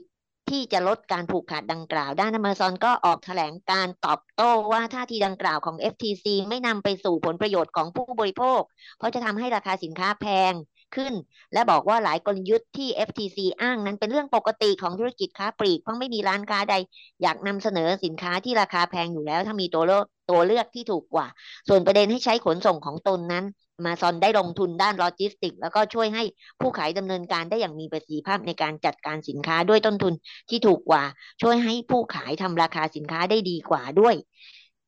[0.50, 8.60] ที่จะลดการผูกขาดดังกล่าว ด้าน Amazon ก็ออกแถลงการตอบโต้ว่าท่าทีดังกล่าวของ FTC ไม่นำไปสู่ผลประโยชน์ของผู้บริโภค
[8.98, 10.54] เพราะจะทำให้ราคาสินค้าแพง
[10.96, 11.14] ขึ้น
[11.52, 16.74] และบอกว่าหลายกลยุทธ์ที่ FTC อ้างนั้นเป็นเรื่องปกติของธุรกิจค้าปลีก เพราะไม่มีร้านค้าใด
[17.22, 21.26] อยากนำเสนอสินค้าที่ราคาแพงอยู่แล้ว ถ้ามีตัวเลือกตัวเลือกที่ถูกกว่า
[21.68, 23.44] ส่วนประเด็นให้ใช้ขนส่งของตนนั้น
[23.80, 26.22] Amazon ได้ลงทุนด้านโลจิสติก แล้วก็ช่วยให้
[26.60, 30.14] ผู้ขายดำเนินการได้อย่างมีประสิทธิภาพในการจัดการสินค้าด้วยต้นทุน
[30.50, 31.02] ที่ถูกกว่า
[31.42, 34.16] ช่วยให้ผู้ขายทำราคาสินค้าได้ดีกว่าด้วย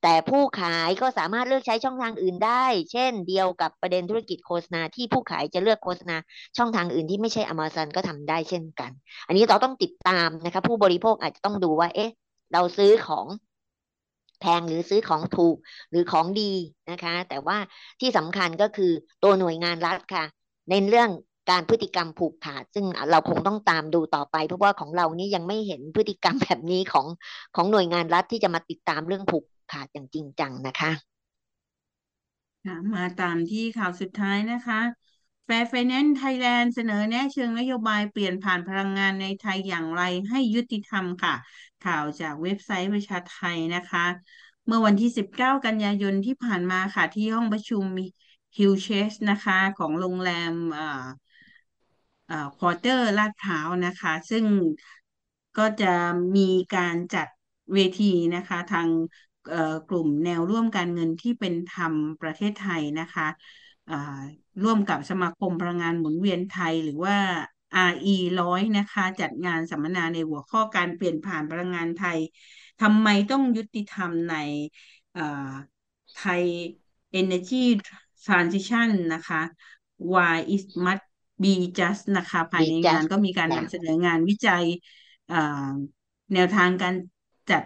[0.03, 6.16] แต่ผู้ขายก็สามารถเลือกใช้ช่องทางอื่นได้ เช่นเดียวกับประเด็นธุรกิจโฆษณาที่ผู้ขายจะเลือกโฆษณา
[6.57, 8.90] ช่องทางอื่นที่ไม่ใช่ Amazon ก็ทำได้เช่นกัน
[9.27, 12.11] อันนี้เราต้องติดตามนะคะผู้บริโภคอาจจะต้องดูว่าเอ๊ะ
[12.53, 13.27] เราซื้อของ
[14.40, 15.57] แพงหรือซื้อของถูก
[15.90, 16.53] หรือของดี
[16.90, 17.57] นะคะ แต่ว่า
[18.01, 20.25] ที่สำคัญก็คือตัวหน่วยงานรัฐค่ะ
[20.70, 21.11] ในเรื่อง
[21.51, 27.07] การพฤติกรรมผูกขาด ซึ่งเราคงต้องตามดูต่อไป เพราะว่าของเรานี่ยังไม่เห็นพฤติกรรมแบบนี้ของ
[27.55, 30.90] ของหน่วยงานรัฐที่จะมาติดตามเรื่องผูกขาดอย่างจริงจังนะคะ
[32.64, 34.81] ค่ะมาตามที่ข่าวสุดท้ายนะคะ
[35.48, 41.35] Fair Finance Thailand เสนอแนะเชิงนโยบายเปลี่ยนผ่านพลังงานในไทยอย่างไรให้ยุติธรรมค่ะ
[41.80, 44.04] ข่าวจากเว็บไซต์ประชาไทนะคะ
[44.66, 47.85] เมื่อวันที่ 19 กันยายนที่ผ่านมาค่ะ ที่ห้องประชุม
[48.56, 51.06] ฮิลเชสนะคะ ของโรงแรมอ่า
[52.28, 54.44] อ่า Quarter ลาดพร้าวนะคะ ซึ่ง
[55.56, 55.87] ก็จะ
[56.37, 56.40] มี
[56.74, 57.28] การจัด
[57.72, 58.04] เวที
[58.35, 58.88] นะคะ ทาง
[59.48, 63.28] เอ่อกลุ่มแนวร่วมการเงินที่เป็นธรรมประเทศไทยนะคะ
[63.88, 63.94] อ่า
[64.64, 67.16] ร่วมกับสมาคมพลังงานหมุนเวียนไทยหรือว่า
[67.90, 72.19] RE ร้อยนะคะ จัดงานสัมมนาในหัวข้อการเปลี่ยนผ่านพลังงานไทย
[72.83, 74.37] ทำไมต้องยุติธรรมใน
[76.16, 76.42] ไทย
[77.21, 77.64] Energy
[78.27, 79.40] Transition นะคะ
[80.12, 81.07] Why it must
[81.42, 84.64] be just นะคะ ภายในงานก็มีการนำเสนองานวิจัย
[86.35, 86.95] แนวทางการ
[87.51, 87.62] จัด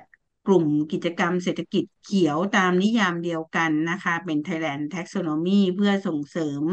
[0.46, 6.64] กลุ่มกิจกรรมเศรษฐกิจเขียวตามนิยามเดียวกันนะคะ เป็น Thailand Taxonomy เพื่อส่งเสริม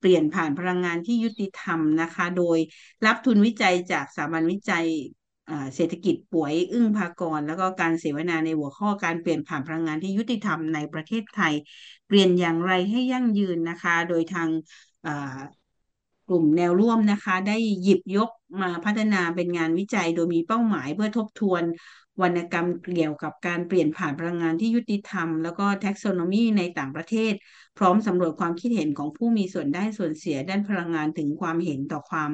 [0.00, 2.58] เปลี่ยนผ่านพลังงานที่ยุติธรรมนะคะ โดย
[3.06, 4.86] รับทุนวิจัยจากสถาบันวิจัย
[5.74, 11.54] เศรษฐกิจป่วยอึ้งภากร แล้วก็การเสวนาในหัวข้อการเปลี่ยนผ่านพลังงานที่ยุติธรรมในประเทศไทย
[12.06, 14.48] เปลี่ยนอย่างไรให้ยั่งยืนนะคะ โดยทาง
[16.28, 18.30] กลุ่มแนวร่วมนะคะ ได้หยิบยก
[18.62, 21.62] มาพัฒนาเป็นงานวิจัยโดยมีเป้าหมายเพื่อทบทวน
[22.22, 27.32] วรรณกรรมเกี่ยวกับการเปลี่ยนผ่านพลังงานที่ยุติธรรม แล้วก็แท็กโซโนมีในต่างประเทศ
[27.78, 32.30] พร้อมสำรวจความคิดเห็นของผู้มีส่วนได้ส่วนเสียด้านพลังงานถึงความเห็นต่อความ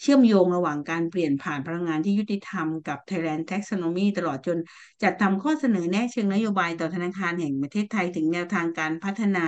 [0.00, 4.58] เชื่อมโยงระหว่างการเปลี่ยนผ่านพลังงานที่ยุติธรรมกับ Thailand Taxonomy ตลอดจน
[5.02, 9.46] จัดทำข้อเสนอแนะเชิงนโยบายต่อธนาคารแห่งประเทศไทยถึงแนวทางการพัฒนา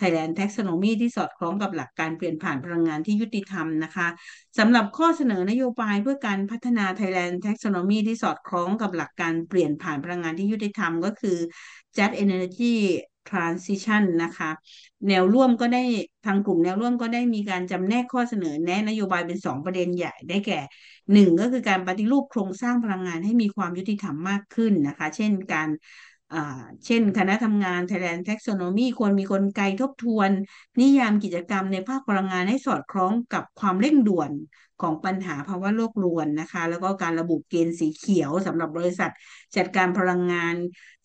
[0.00, 4.08] Thailand Taxonomy ที่สอดคล้องกับหลักการเปลี่ยนผ่านพลังงานที่ยุติธรรมนะคะ
[4.58, 11.36] สำหรับข้อเสนอนโยบายเพื่อการพัฒนา Thailand Taxonomy ที่สอดคล้องกับหลักการเปลี่ยนผ่านพลังงานที่ยุติธรรมก็คือ
[11.96, 12.74] Just Energy
[13.28, 14.50] Transition นะคะ
[15.08, 15.82] แนวร่วมก็ได้
[16.26, 20.60] ทางกลุ่มแนวร่วมก็ได้มีการจำแนกข้อเสนอแนะนโยบายเป็นสองประเด็นใหญ่ได้แก่
[21.12, 25.68] หนึ่งก็คือการปฏิรูปโครงสร้างพลังงานให้มีความยุติธรรมมากขึ้นนะคะ เช่นการ
[26.84, 30.30] เช่น คณะทำงาน Thailand Taxonomy ควรมีกลไกทบทวน
[30.80, 34.32] นิยามกิจกรรมในภาคพลังงานให้สอดคล้องกับความเร่งด่วน
[34.82, 39.10] ของปัญหาภาวะโลกรวนนะคะ แล้วก็การระบุเกณฑ์สีเขียวสำหรับบริษัท
[39.56, 40.56] จัดการพลังงาน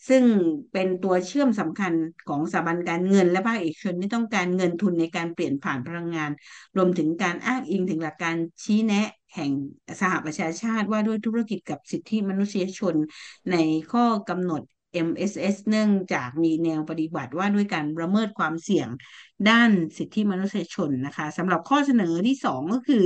[0.10, 0.24] ซึ่ง
[0.72, 1.94] เป็นตัวเชื่อมสำคัญ
[2.28, 6.32] ของสถาบันการเงิน และภาคเอกชนที่ต้องการเงินทุนในการเปลี่ยนผ่านพลังงาน
[6.78, 9.52] รวมถึงการอ้างอิงถึงหลักการชี้แนะแห่ง
[10.02, 12.96] สหประชาชาติว่าด้วยธุรกิจกับสิทธิมนุษยชน
[13.52, 13.56] ใน
[13.92, 14.62] ข้อกำหนด
[15.08, 18.88] MSS เนื่องจากมีแนวปฏิบัติว่าด้วยการประเมิดความเสี่ยง
[19.50, 23.06] ด้านสิทธิมนุษยชนนะคะสำหรับข้อเสนอที่สองก็คือ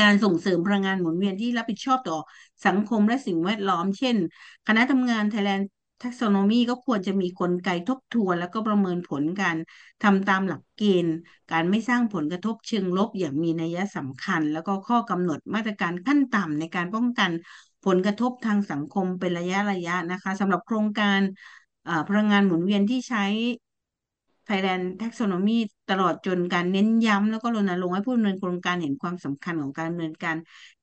[0.00, 2.18] การส่งเสริมพลังงานหมุนเวียนที่รับผิดชอบต่อ
[2.66, 4.16] สังคมและสิ่งแวดล้อม เช่น
[4.66, 5.64] คณะทำงาน Thailand
[6.02, 9.56] Taxonomy ก็ควรจะมีกลไกทบทวน แล้วก็ประเมินผลการ
[10.02, 11.14] ทำตามหลักเกณฑ์
[11.52, 17.30] การไม่สร้างผลกระทบเชิงลบอย่างมีนัยสำคัญ แล้วก็ข้อกำหนดมาตรการขั้นต่ำในการป้องกัน
[17.84, 21.20] ผลกระทบทางสังคมเป็นระยะระยะนะคะสำหรับโครงการ
[22.08, 23.24] พลังงานหมุนเวียนที่ใช้
[24.48, 25.58] Thailand Taxonomy
[25.90, 30.36] ตลอดจนการเน้นย้ำแล้วก็รณรงค์ให้ผู้ดำเนินโครงการเห็นความสำคัญของการดำเนินการ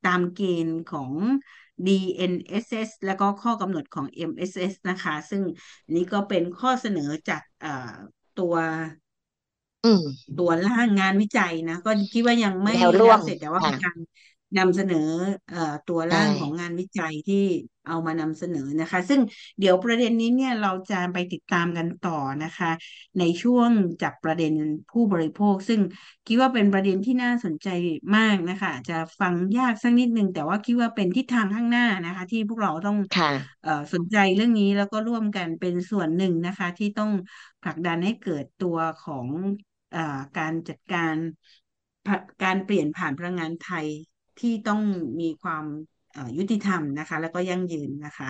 [0.05, 1.11] ตามเกณฑ์ของ
[1.87, 5.41] DNSS แล้วก็ข้อกำหนดของ MSS นะคะ ซึ่ง
[5.95, 7.41] นี้ก็เป็นข้อเสนอจาก
[8.39, 8.55] ตัว
[10.39, 13.97] ตัวร่างงานวิจัยนะ ก็คิดว่ายังไม่แล้วเสร็จแต่ว่าเป็นการ
[14.57, 14.97] นำเสนอ
[15.49, 17.35] เอ่อตัวร่างของงานวิจัยที่
[17.87, 19.21] เอามานำเสนอนะคะ ซึ่ง
[19.59, 22.11] เดี๋ยวประเด็นนี้เนี่ยเราจะไปติดตามกันต่อ
[22.43, 22.71] นะคะ
[23.19, 24.53] ในช่วงจับประเด็น
[24.91, 25.81] ผู้บริโภค ซึ่ง
[26.27, 27.67] คิดว่าเป็นประเด็นที่น่าสนใจ
[28.15, 32.97] มากนะคะ จะฟังยากสักนิดนึง แต่ว่าคิดว่าเป็นทิศทางข้างหน้านะคะ ที่พวกเราต้อง
[33.63, 37.11] เอ่อสนใจเรื่องนี้แล้วก็ร่วมกันเป็นส่วนหนึ่งนะคะ ที่ต้อง
[37.61, 39.27] ผลักดันให้เกิดตัวของ
[39.95, 39.97] อ
[40.37, 41.15] การจัดการ
[42.43, 43.87] การเปลี่ยนผ่านพลังงานไทย
[44.39, 44.81] ที่ต้อง
[45.19, 45.63] มีความ
[46.37, 48.29] ยุติธรรมนะคะ แล้วก็ยั่งยืนนะคะ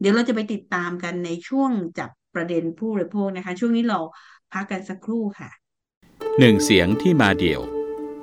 [0.00, 3.98] เดี๋ยวเราจะไปติดตามกันในช่วงจับประเด็นผู้บริโภคนะคะ ช่วงนี้เรา
[4.52, 5.50] พักกันสักครู่ค่ะ
[6.38, 7.60] หนึ่งเสียงที่มาเดี่ยว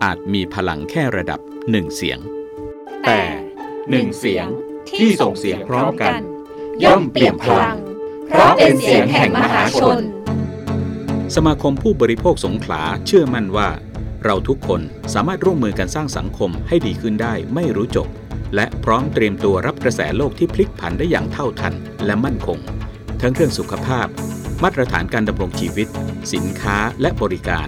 [0.03, 1.39] อาจมีพลังแค่ระดับ
[1.71, 2.19] หนึ่งเสียง
[3.05, 3.21] แต่
[3.89, 4.47] หนึ่งเสียง
[4.97, 6.13] ที่ส่งเสียงพร้อมกัน
[6.83, 7.75] ย่อมเปลี่ยนพลัง
[8.27, 9.97] เพราะเป็นเสียงแห่งมหาชน
[11.35, 13.69] สมาคมผู้บริโภคสงขลาเชื่อมั่นว่า
[14.25, 14.81] เราทุกคน
[15.13, 18.07] สามารถร่วมมือกันสร้างสังคมให้ดีขึ้นได้ไม่รู้จบ
[18.55, 21.73] และพร้อมเตรียมตัวรับกระแสโลกที่พลิกผันได้อย่างเท่าทัน
[22.05, 22.57] และมั่นคง
[23.21, 24.07] ทั้งเรื่องสุขภาพ
[24.63, 25.87] มาตรฐานการดำรงชีวิต
[26.33, 27.67] สินค้าและบริการ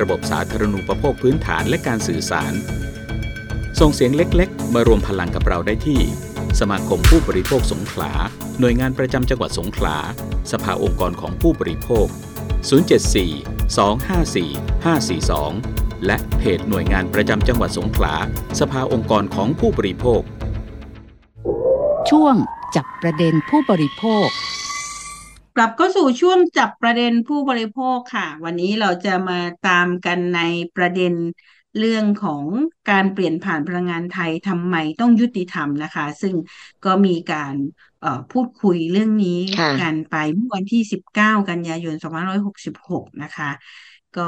[0.00, 2.52] ระบบสาธารณูปโภคพื้นฐานและการสื่อสาร
[3.80, 6.00] ส่งเสียงเล็กๆ มารวมพลังกับเราได้ที่
[6.60, 8.12] สมาคมผู้บริโภคสงขลา
[8.60, 9.96] หน่วยงานประจำจังหวัดสงขลา
[10.52, 12.06] สภาองค์กรของผู้บริโภค
[12.68, 14.48] 074 254
[14.84, 18.14] 542 และเพจหน่วยงานประจำจังหวัดสงขลา
[18.60, 20.22] สภาองค์กรของผู้บริโภค
[22.10, 22.34] ช่วง
[22.76, 24.28] จับประเด็นผู้บริโภค
[25.56, 30.40] กลับเข้าสู่ช่วงจับประเด็นผู้บริโภคค่ะ วันนี้เราจะมาตามกันใน
[30.76, 31.12] ประเด็น
[31.78, 32.44] เรื่องของ
[32.90, 36.34] การเปลี่ยนผ่านพลังงานไทยทำไมต้องยุติธรรมนะคะ ซึ่ง
[36.84, 37.54] ก็มีการ
[38.30, 39.28] พูดคุยเรื่องนี้
[39.78, 43.46] กันไปเมื่อวันที่19กันยายน2566นะคะ
[44.14, 44.22] ก็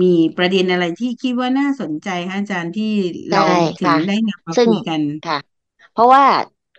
[0.00, 2.92] มีประเด็นอะไรที่คิดว่าน่าสนใจคะอาจารย์ที่
[3.30, 3.42] เราใช่
[3.80, 5.36] ถึงค่ะได้นำมาซึ่งคุยกันค่ะ
[5.92, 6.24] เพราะว่า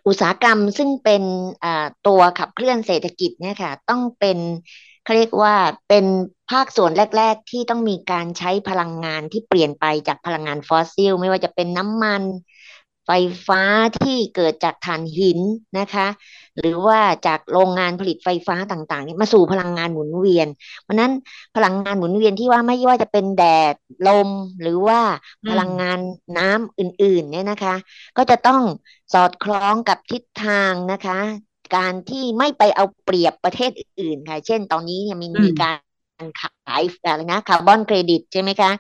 [0.08, 1.24] อุตสาหกรรมซึ่งเป็น
[1.64, 4.38] อ่าตัวขับเคลื่อนเศรษฐกิจเนี่ยค่ะ ต้องเป็น
[5.04, 5.56] เขาเรียกว่า
[5.88, 6.06] เป็น
[6.52, 12.24] ภาคส่วนแรก ๆ ที่ต้องมีการใช้พลังงานที่เปลี่ยนไปจากพลังงานฟอสซิล ไม่ว่าจะเป็นน้ำมัน
[13.08, 13.12] ไฟ
[13.48, 13.62] ฟ้า
[14.02, 15.40] ที่เกิดจากถ่านหิน
[15.80, 16.08] นะคะ
[16.60, 20.48] หรือว่าจากโรงงานผลิตไฟฟ้าต่างๆนี่มาสู่พลังงานหมุนเวียน
[20.82, 21.12] เพราะฉะนั้น
[21.56, 23.76] พลังงานหมุนเวียนที่ว่าไม่ว่าจะเป็นแดด
[24.08, 24.30] ลม
[24.62, 25.00] หรือว่า
[25.44, 26.00] อืมพลังงาน
[26.38, 27.76] น้ำอื่นๆเนี่ยนะคะ
[28.18, 28.62] ก็จะต้อง
[29.14, 31.20] สอดคล้องกับทิศทางนะคะ
[31.76, 35.72] การที่ไม่ไปเอาเปรียบประเทศอื่นๆค่ะ เช่น ตอนนี้เนี่ยมีอืมมีกา
[36.24, 38.72] รขายอะไรนะคาร์บอนเครดิตใช่ไหมคะ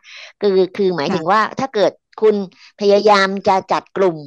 [0.41, 2.35] คือคือหมายถึค่ะว่าถ้าเกิด คุณ
[2.79, 4.17] พยายามจะจัดกลุ่ม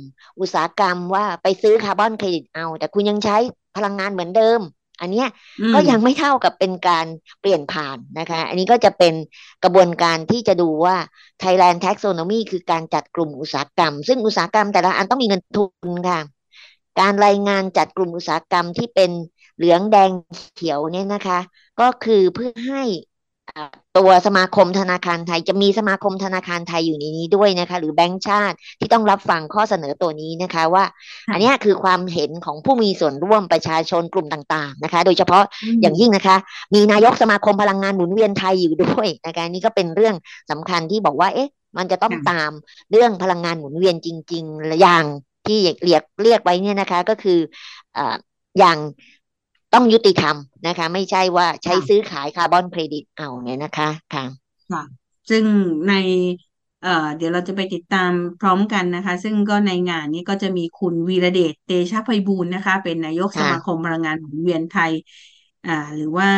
[0.40, 3.36] อุตสาหกรรมว่าไปซื้อคาร์บอนเครดิตเอา แต่คุณยังใช้
[3.76, 4.60] พลังงานเหมือนเดิม
[5.00, 5.28] อันเนี้ย
[5.60, 7.06] อืมก็ยังไม่เท่ากับเป็นการ
[7.40, 9.14] เปลี่ยนผ่านนะคะ อันนี้ก็จะเป็น
[9.62, 10.96] กระบวนการที่จะดูว่า
[11.42, 16.20] Thailand Taxonomy คือการจัดกลุ่มอุตสาหกรรม ซึ่งอุตสาหกรรมแต่ละอันต้องมีเงินทุนค่ะ
[17.00, 19.10] การรายงานจัดกลุ่มอุตสาหกรรมที่เป็น
[19.56, 20.10] เหลืองแดง
[20.54, 21.38] เขียวเนี่ยนะคะ
[21.80, 23.06] ก็คือเพื่อให้อ่า
[23.98, 30.84] ตัวสมาคมธนาคารไทยจะมีสมาคมธนาคารไทยอยู่ในนี้ด้วยนะคะ หรือแบงก์ชาติที่ต้องรับฟังข้อเสนอตัวนี้นะคะว่า
[31.26, 36.36] ค่ะอันเนี้ยคือความเห็นของผู้มีส่วนร่วมประชาชนกลุ่มต่างๆนะคะ โดยเฉพาะอืมอย่างยิ่งนะคะ
[36.74, 40.14] มีนายกสมาคมพลังงานหมุนเวียนไทยอยู่ด้วยนะคะนี่ก็เป็นเรื่อง
[40.50, 42.50] สำคัญที่บอกว่า เอ๊ะ มันจะต้องค่ะตาม
[42.90, 45.04] เรื่องพลังงานหมุนเวียนจริงๆอย่าง
[45.46, 47.38] ที่เรียกเรียกไว้เนี่ยนะคะ ก็คือ
[47.96, 48.16] อ่า
[48.58, 48.78] อย่าง
[49.74, 54.24] ต้องยุติธรรมนะคะ ไม่ใช่ว่าใช้ค่ะซื้อขายคาร์บอนเครดิตเอาเนี่ยนะคะค่ะ
[54.70, 54.82] ค่ะ
[55.28, 55.44] ซึ่ง
[55.86, 55.92] ใน
[56.80, 64.92] เอ่อเดี๋ยวเราจะไปติดตามพร้อมกันนะคะ ซึ่งก็ในงานนี้ก็จะมีคุณวีระเดชเตชะไพบูลย์นะคะ เป็นนายกสมาคมค่ะพลังงานหมุนเวียนไทย
[65.64, 66.28] อ่า หรือว่า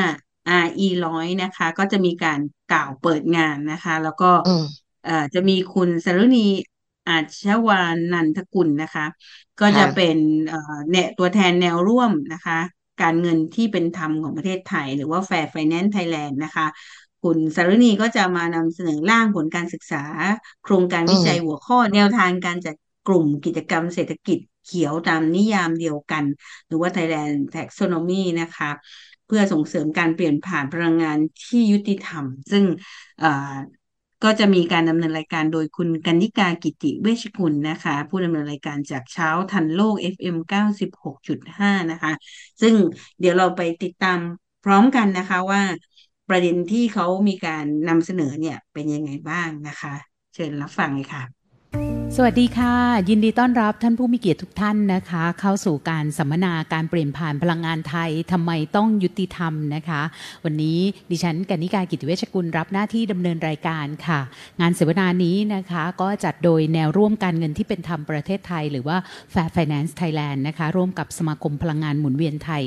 [0.49, 4.65] RE ร้อยนะคะ ก็จะมีการกล่าวเปิดงานนะคะ แล้วก็อืม
[5.05, 6.39] เอ่อจะมีคุณสรุณี
[7.09, 7.13] อา
[7.43, 7.81] ชวา
[8.13, 9.07] นันทกุลนะคะ
[9.61, 10.17] ก็จะค่ะเป็น
[10.49, 12.59] เอ่อเนี่ยตัวแทนแนวร่วมนะคะ
[13.03, 16.67] การเงินที่เป็นธรรมของประเทศไทย หรือว่า Fair Finance Thailand นะคะ
[17.23, 20.05] คุณสารุณีก็จะมานำเสนอร่างผลการศึกษา
[20.63, 26.25] โครงการอืวิมจัยหัวข้อแนวทางการจัดกลุ่มกิจกรรมเศรษฐกิจเขียวตามนิยามเดียวกัน
[26.67, 28.71] หรือว่า Thailand Taxonomy นะคะ
[29.27, 32.65] เพื่อส่งเสริมการเปลี่ยนผ่านพลังงานที่ยุติธรรม ซึ่ง
[33.21, 33.55] เอ่อ
[34.23, 42.13] ก็จะมีการดำเนินรายการโดยคุณกันนิกากิติเวชกุลนะคะ ผู้ดำเนินรายการจากเช้าทันโลก FM 96.5 นะคะ
[42.61, 42.75] ซึ่ง
[43.21, 44.19] เดี๋ยวเราไปติดตาม
[44.65, 45.63] พร้อมกันนะคะว่า
[46.29, 49.95] ประเด็นที่เขามีการนำเสนอเนี่ยเป็นยังไงบ้างนะคะ
[50.35, 51.40] เชิญรับฟังเลยค่ะ
[52.17, 52.75] สวัสดีค่ะ
[53.09, 60.03] ยินดีต้อนรับท่านผู้มีเกียรติทุกท่านนะคะ เข้าสู่การสัมมนาการเปลี่ยนผ่านพลังงานไทยทำไมต้องยุติธรรมนะคะ
[60.45, 60.79] วันนี้
[61.11, 64.21] ดิฉันกนิการกิติเวชกุลรับหน้าที่ดำเนินรายการค่ะ
[64.61, 68.97] งานเสวนานี้นะคะก็จัดโดยแนวร่วมการเงินที่เป็นธรรมประเทศไทย หรือว่า
[69.33, 72.63] Fair Finance Thailand นะคะ ร่วมกับสมาคมพลังงานหมุนเวียนไทย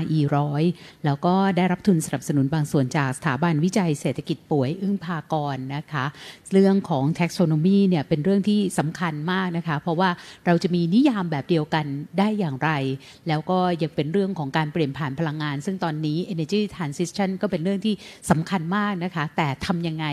[0.00, 0.62] RE ร้อย
[1.04, 6.04] แล้วก็ได้รับทุนสนับสนุนบางส่วนจากสถาบันวิจัยเศรษฐกิจป่วยอึ้งพากรนะคะ
[6.52, 10.10] เรื่องของ taxonomy เนี่ยเป็นเรื่องที่สำคัญมากนะคะ เพราะว่า
[10.46, 11.86] เราจะมีนิยามแบบเดียวกัน
[12.18, 12.70] ได้อย่างไร
[13.28, 17.94] แล้วก็ยังเป็นเรื่องของการเปลี่ยนผ่านพลังงาน ซึ่งตอนนี้ energy transition ก็เป็นเรื่องที่
[18.30, 20.06] สำคัญมากนะคะ แต่ทำยังไง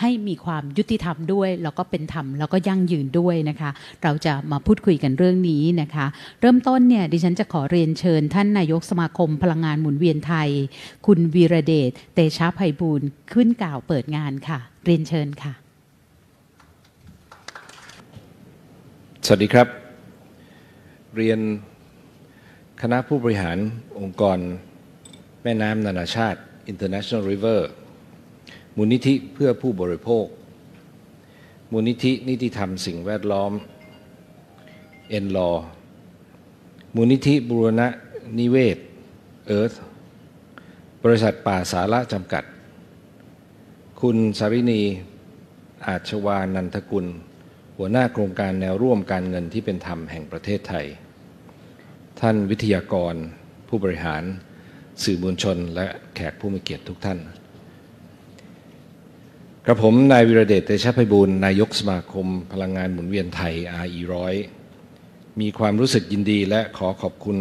[0.00, 3.70] ให้มีความยุติธรรมด้วย แล้วก็เป็นธรรมแล้วก็ยั่งยืนด้วยนะคะ
[4.02, 6.06] เราจะมาพูดคุยกันเรื่องนี้นะคะ
[6.40, 10.48] เริ่มต้นเนี่ยดิฉันจะขอเรียนเชิญ ท่านนายกสมาคมพลังงานหมุนเวียนไทย
[11.06, 15.67] คุณวีระเดชเตชะไพบูลขึ้นกล่าวเปิดงานค่ะ เรียนเชิญค่ะ
[19.30, 19.68] สวัสดีครับ
[21.16, 21.40] เรียน
[22.82, 23.58] คณะผู้บริหาร
[23.98, 24.38] องค์กร
[25.42, 26.40] แม่น้ำนานาชาติ
[26.72, 27.60] International River
[28.76, 30.26] มูลนิธิเพื่อผู้บริโภค
[31.72, 33.52] มูลนิธินิติธรรมสิ่งแวดล้อม
[35.10, 35.52] เอ็นลอ
[36.96, 37.88] มูลนิธิบุรณะ
[38.38, 38.78] นิเวศ
[39.46, 39.72] เอิร์ธ
[41.02, 42.44] บริษัทป่าสาระจำกัด
[44.00, 44.82] คุณสารินี
[45.86, 47.08] อาชวานันทกุล
[47.80, 50.86] หัวหน้าโครงการแนวร่วมการเงินที่เป็นธรรมแห่งประเทศไทย
[52.20, 53.14] ท่านวิทยากร
[53.68, 54.22] ผู้บริหาร
[55.02, 57.18] สื่อมวลชน และแขกผู้มีเกียรติทุกท่าน
[59.66, 64.34] กระผมนายวิรเดชเตชะไพบูลนายกสมาคม พลังงานหมุนเวียนไทย RE ร้อย
[65.40, 67.38] มีความรู้สึกยินดีและขอขอบคุณ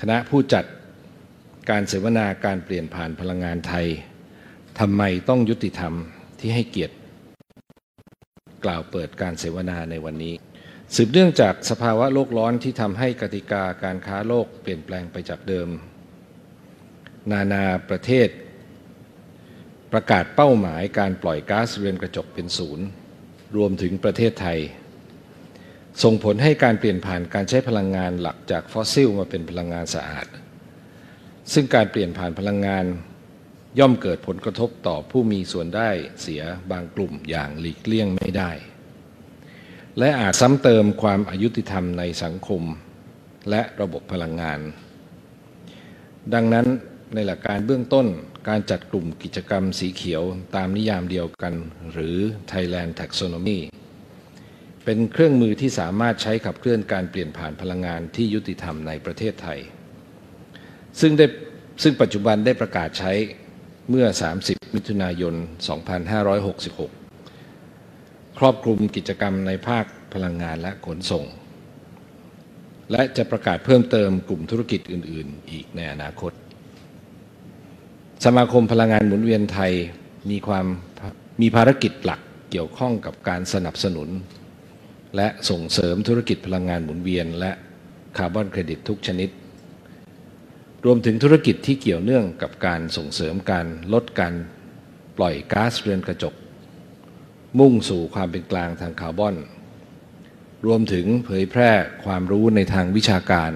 [0.00, 0.64] คณะผู้จัด
[1.70, 3.86] การเสวนาการเปลี่ยนผ่านพลังงานไทย
[4.80, 5.94] ทำไมต้องยุติธรรม
[6.40, 6.94] ที่ให้เกียรติ
[8.64, 10.34] กล่าวเปิดการเสวนาในวันนี้
[10.94, 15.68] สืบเนื่องจากสภาวะโลกร้อนที่ทำให้กติกาการค้าโลกเปลี่ยนแปลงไปจากเดิม
[17.30, 18.28] นานาประเทศ
[19.92, 22.86] ปประกาศเป้าหมายการปล่อยก๊าซเรือนกระจกเป็นศูนย์
[23.56, 24.58] รวมถึงประเทศไทย
[26.02, 30.26] ส่งผลให้การเปลี่ยนผ่านการใช้พลังงานหลักจากฟอสซิลมาเป็นพลังงานสะอาด
[31.52, 32.84] ซึ่งการเปลี่ยนผ่านพลังงาน
[33.78, 35.90] ย่อมเกิดผลกระทบต่อผู้มีส่วนได้
[36.22, 38.50] เสียบางกลุ่มอย่างหลีกเลี่ยงไม่ได้
[39.98, 42.62] และอาจซ้ำเติมความอายุติธรรมในสังคม
[43.50, 44.60] และระบบพลังงาน
[46.34, 46.66] ดังนั้น
[47.14, 48.06] ในหลักการเบื้องต้น
[48.48, 50.22] การจัดกลุ่มกิจกรรมสีเขียว
[50.56, 51.54] ตามนิยามเดียวกัน
[51.92, 52.16] หรือ
[52.52, 53.58] Thailand Taxonomy
[54.84, 59.60] เป็นเครื่องมือที่สามารถใช้ขับเคลื่อนการเปลี่ยนผ่านพลังงานที่ยุติธรรมในประเทศไทย
[61.00, 61.26] ซึ่งได้
[61.82, 63.12] ซึ่งปัจจุบันได้ประกาศใช้
[63.90, 64.06] เมื่อ
[64.40, 65.34] 30 มิถุนายน
[67.46, 71.24] 2566 ครอบคลุมกิจกรรมในภาคพลังงานและขนส่ง
[72.92, 76.32] และจะประกาศเพิ่มเติมกลุ่มธุรกิจอื่น ๆ อีกในอนาคต
[78.24, 79.72] สมาคมพลังงานหมุนเวียนไทย
[80.30, 80.66] มีความ
[81.40, 82.20] มีภารกิจหลัก
[82.50, 84.08] เกี่ยวข้องกับการสนับสนุน
[85.16, 87.52] และส่งเสริมธุรกิจพลังงานหมุนเวียน และ
[88.16, 89.30] คาร์บอนเครดิตทุกชนิด
[90.84, 94.34] รวมถึงธุรกิจที่เกี่ยวเนื่องกับการส่งเสริมการลดการ
[95.18, 96.34] ปล่อยก๊าซเรือนกระจก
[97.58, 99.36] มุ่งสู่ความเป็นกลางทางคาร์บอน
[100.66, 101.70] รวมถึงเผยแพร่
[102.04, 103.52] ความรู้ในทางวิชาการ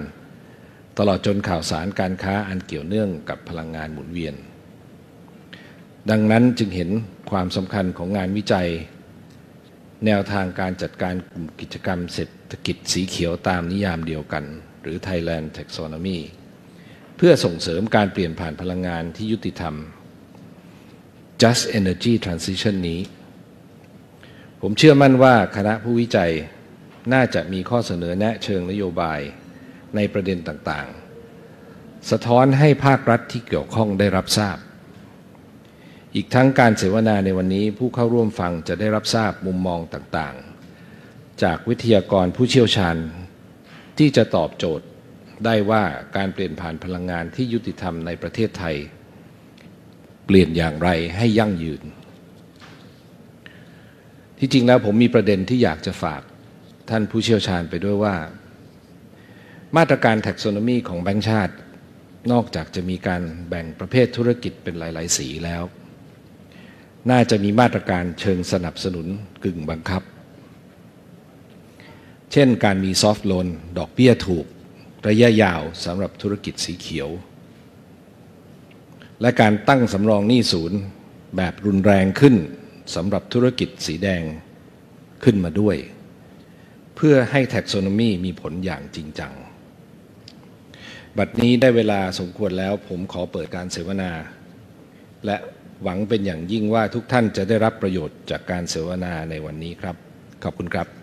[0.97, 4.35] ตลอดจนข่าวสารการค้าอันเกี่ยวเนื่องกับพลังงานหมุนเวียน
[6.09, 6.89] ดังนั้นจึงเห็น
[7.31, 8.69] ความสำคัญของงานวิจัย
[10.05, 14.45] แนวทางการจัดการกลุ่มกิจกรรมเศรษฐกิจสีเขียวตามนิยามเดียวกัน
[14.81, 16.19] หรือ Thailand Taxonomy
[17.21, 19.75] เพื่อส่งเสริมการเปลี่ยนผ่านพลังงานที่ยุติธรรม
[21.41, 23.01] Just Energy Transition นี้
[24.61, 26.31] ผมเชื่อมั่นว่าคณะผู้วิจัย
[27.13, 29.19] น่าจะมีข้อเสนอแนะเชิงนโยบาย
[29.95, 34.57] ในประเด็นต่างๆ สะท้อนให้ภาครัฐที่เกี่ยวข้องได้รับทราบ
[36.15, 42.97] อีกทั้งการเสวนาในวันนี้ผู้เข้าร่วมฟังจะได้รับทราบมุมมองต่างๆ จากวิทยากรผู้เชี่ยวชาญ
[43.97, 44.85] ที่จะตอบโจทย์
[45.45, 45.83] ได้ว่า
[46.17, 48.75] การเปลี่ยนผ่านพลังงานที่ยุติธรรมในประเทศไทย
[50.25, 51.83] เปลี่ยนอย่างไรให้ยั่งยืน
[54.39, 56.21] ที่จริงแล้วผมมีประเด็นที่อยากจะฝาก
[56.89, 58.15] ท่านผู้เชี่ยวชาญไปด้วยว่า
[59.77, 61.53] มาตรการแท็กโซนมีของแบงก์ชาติ
[62.31, 65.63] นอกจากจะมีการแบ่งประเภทธุรกิจเป็นหลาย ๆ สีแล้ว
[67.11, 69.07] น่าจะมีมาตรการเชิงสนับสนุน
[69.43, 70.03] กึ่งบังคับ
[72.31, 73.47] เช่นการมีซอฟท์โลน
[73.77, 74.45] ดอกเบี้ยถูก
[75.07, 77.09] ระยะยาวสำหรับธุรกิจสีเขียว
[79.21, 80.79] และการตั้งสำรองหนี้ศูนย์
[81.37, 82.35] แบบรุนแรงขึ้น
[82.95, 84.23] สำหรับธุรกิจสีแดง
[85.23, 85.77] ขึ้นมาด้วย
[86.95, 89.33] เพื่อให้แท็กโซโนมีมีผลอย่างจริงจัง
[91.17, 94.11] บัดนี้ได้เวลาสมควรแล้วผมขอเปิดการเสวนา
[95.25, 95.37] และ
[95.83, 99.95] หวังเป็นอย่างยิ่งว่าทุกท่านจะได้รับประโยชน์จากการเสวนาในวันนี้ครับ
[100.43, 100.98] ขอบคุณครับ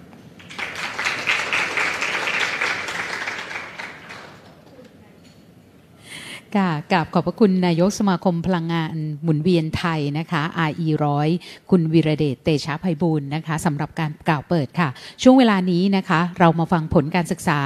[6.56, 11.28] ค่ะกับขอบพระคุณนายกสมาคมพลังงานหมุนเวียนไทยนะคะ RE ร้อย
[11.70, 14.88] คุณวีระเดชเตชะไพบูลนะคะสำหรับการกล่าวเปิดค่ะ
[15.22, 17.60] ช่วงเวลานี้นะคะ เรามาฟังผลการศึกษา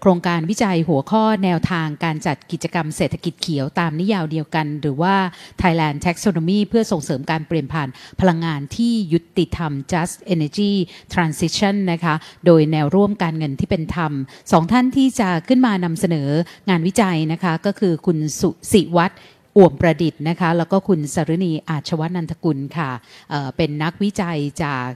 [0.00, 5.14] โครงการวิจัยหัวข้อแนวทางการจัดกิจกรรมเศรษฐกิจเขียวตามนิยามเดียวกัน หรือว่า
[5.60, 7.88] Thailand Taxonomy เพื่อส่งเสริมการเปลี่ยนผ่าน
[8.20, 10.72] พลังงานที่ยุติธรรม Just Energy
[11.12, 12.14] Transition นะคะ
[12.46, 14.12] โดยแนวร่วมการเงินที่เป็นธรรม
[14.52, 16.28] สองท่านที่จะขึ้นมานำเสนอ
[16.68, 19.14] งานวิจัยนะคะก็คือคุณสุสิวัตร
[19.56, 22.90] อ่วมประดิษฐ์นะคะแล้วก็คุณสรุณีอาชวนันทกุลค่ะ
[23.30, 24.86] เเป็นนักวิจัยจาก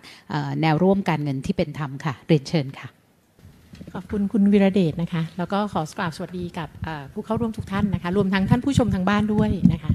[0.61, 2.89] แนวร่วมการเงินที่เป็นธรรมค่ะ เรียนเชิญค่ะ
[3.95, 6.69] ขอบคุณคุณวิระเดชนะคะ แล้วก็ขอกราบสวัสดีกับ
[7.13, 9.91] ผู้เข้าร่วมทุกท่านนะคะ รวมทั้งท่านผู้ชมทางบ้านด้วยนะคะ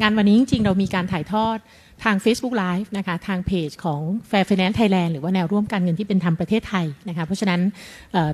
[0.00, 1.58] งานวันนี้จริงๆ เรามีการถ่ายทอด
[2.04, 7.60] ทาง Facebook Live นะคะทางเพจของ Fair Finance Thailand หรือว่าแนวร่วมการเงินที่เป็นธรรมประเทศไทยนะคะเพราะฉะนั้น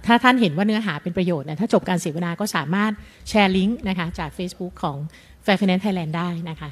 [0.07, 2.93] ถ้าท่านเห็นว่าเนื้อหาเป็นประโยชน์เนี่ยถ้าจบการเสวนาก็สามารถ
[3.29, 4.97] แชร์ลิงก์นะคะจาก Facebook ของ
[5.45, 6.71] Fair Finance Thailand ได้นะคะ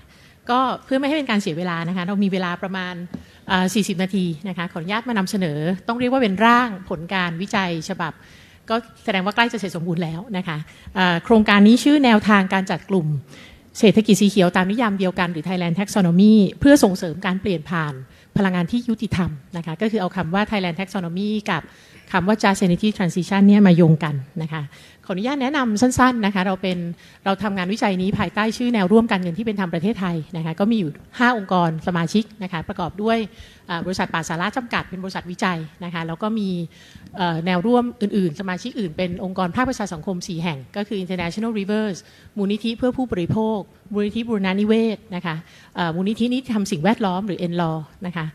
[0.51, 2.95] ก็เพื่อไม่ให้เป็นการเสียเวลานะคะเรามีเวลาประมาณ
[3.49, 5.59] 40 นาทีนะคะขออนุญาตมานำเสนอ
[5.89, 8.15] ต้องเรียกว่าเป็นร่างผลการวิจัยฉบับ
[8.73, 10.59] ก็แสดงว่าใกล้จะเสร็จสมบูรณ์แล้วนะคะ
[11.25, 13.07] โครงการนี้ชื่อแนวทางการจัดกลุ่ม
[13.79, 17.95] เศรษฐกิจสีเขียวตามนิยามเดียวกันหรือ Thailand Taxonomy เพื่อส่งเสริมการเปลี่ยนผ่าน
[18.37, 21.63] พลังงานที่ยุติธรรมนะคะก็คือเอาคำว่า Thailand Taxonomy กับ
[22.13, 24.63] คำว่า just energy transition เนี่ยมาโยงกันนะคะ
[25.11, 26.79] ขออนุญาตแนะนำสั้นๆนะคะเราเป็น
[27.25, 33.19] เราทำงานวิจัยนี้ภายใต้ชื่อแนวร่วมการเงินที่เป็นธรรมประเทศไทยนะคะก็มีอยู่ 5 องค์กรสมาชิกนะคะประกอบด้วย
[33.87, 36.49] บริษัทป่าสาระจำกัดเป็นบริษัทวิจัยนะคะแล้วก็มี
[37.47, 41.97] แนวร่วมอื่นๆ สมาชิกอื่นเป็นองค์กรภาคประชาสังคม 4 แห่ง ก็คือ International Rivers
[42.37, 43.59] มูลนิธิเพื่อผู้บริโภค
[43.93, 45.37] มูลนิธิบูรณานิเวศนะคะ
[45.97, 48.27] มูลนิธินี้ทำสิ่งแวดล้อมหรือ n l a w นะคะ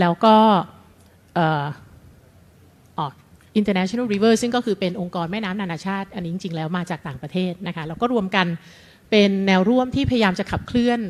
[0.00, 0.36] แล้วก็
[3.58, 8.48] International River ซึ่งก็คือเป็นองค์กรแม่น้ำนานาชาติ อันนี้จริงๆแล้วมาจากต่างประเทศนะคะแล้วก็รวมกัน
[9.14, 11.00] เป็นแนวร่วมที่พยายามจะขับเคลื่อน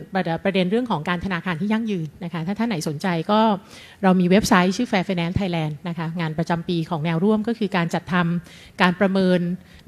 [0.45, 3.41] ประเด็นเรื่องของการธนาคารที่ยั่งยืนนะคะถ้าท่านไหนสนใจก็
[4.03, 9.41] เรามีเว็บไซต์ชื่อ Fair Finance Thailand นะคะงานประจำปีของแนวร่วมก็คือการจัดทำการประเมิน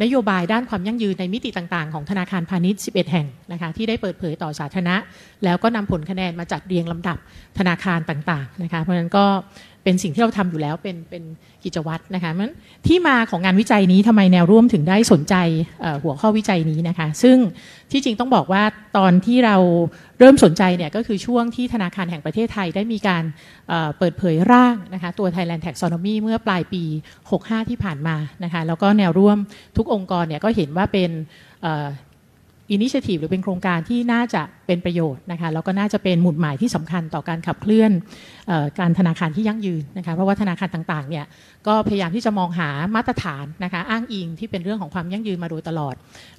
[0.03, 4.97] นโยบายด้านความยั่งยืนในมิติต่างๆ ของธนาคารพาณิชย์ 11 แห่งนะคะที่ได้เปิดเผยต่อสาธารณะ
[5.45, 7.19] แล้วก็นำผลคะแนนมาจัดเรียงลำดับ
[7.59, 9.27] ธนาคารต่างๆนะคะเพราะฉะนั้นก็
[9.85, 11.23] เป็นสิ่งที่เราทำอยู่แล้วเป็นเป็น
[11.65, 12.53] กิจวัตรนะคะมัน
[12.87, 15.35] ที่มาของงานวิจัยนี้ทำไมแนวร่วมถึงได้สนใจ
[16.03, 17.37] หัวข้อวิจัยนี้นะคะ ซึ่ง
[17.91, 18.63] ที่จริงต้องบอกว่า
[18.97, 19.57] ตอนที่เรา
[20.19, 23.25] เริ่มสนใจเนี่ยก็คือช่วงที่ธนาคารแห่งประเทศไทยได้มีการ
[23.99, 26.85] เปิดเผยร่างนะคะตัว Thailand Taxonomy เมื่อปลายปี
[27.27, 29.39] 65 ที่ผ่านมานะคะแล้วก็แนวร่วม
[29.77, 31.11] ทุกองค์กรเนี่ยก็เห็นว่าเป็น
[32.73, 37.93] อินิชทีฟหรือเป็นโครงการที่น่าจะเป็นประโยชน์นะคะแล้วก็น่าจะเป็นหมุดหมายที่สำคัญต่อการขับเคลื่อน
[38.51, 41.25] อการธนาคารที่ยั่งยืนนะคะเพราะว่าธนาคารต่างๆเนี่ย
[41.67, 45.95] ก็พยายามที่จะมองหามาตรฐานนะคะอ้างอิงที่เป็นเรื่องของความยั่งยืนมาโดยตลอด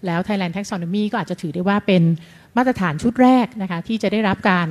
[0.06, 2.04] แล้ว Thailand Taxonomy ก็อาจจะถือได้ว่าเป็น
[2.58, 4.68] มาตรฐานชุดแรกนะคะที่จะได้รับการ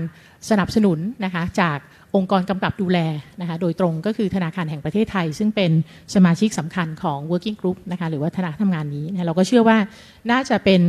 [0.51, 1.79] สนับสนุนนะคะจาก
[2.17, 2.99] องค์กรกำกับดูแล
[3.41, 5.71] นะคะโดยตรงก็คือธนาคารแห่งประเทศไทย ซึ่งเป็น
[6.15, 9.79] สมาชิกสำคัญของ working group นะคะหรือว่าธนาทำงานนี้นะเราก็เชื่อว่า
[10.31, 10.81] น่าจะเป็น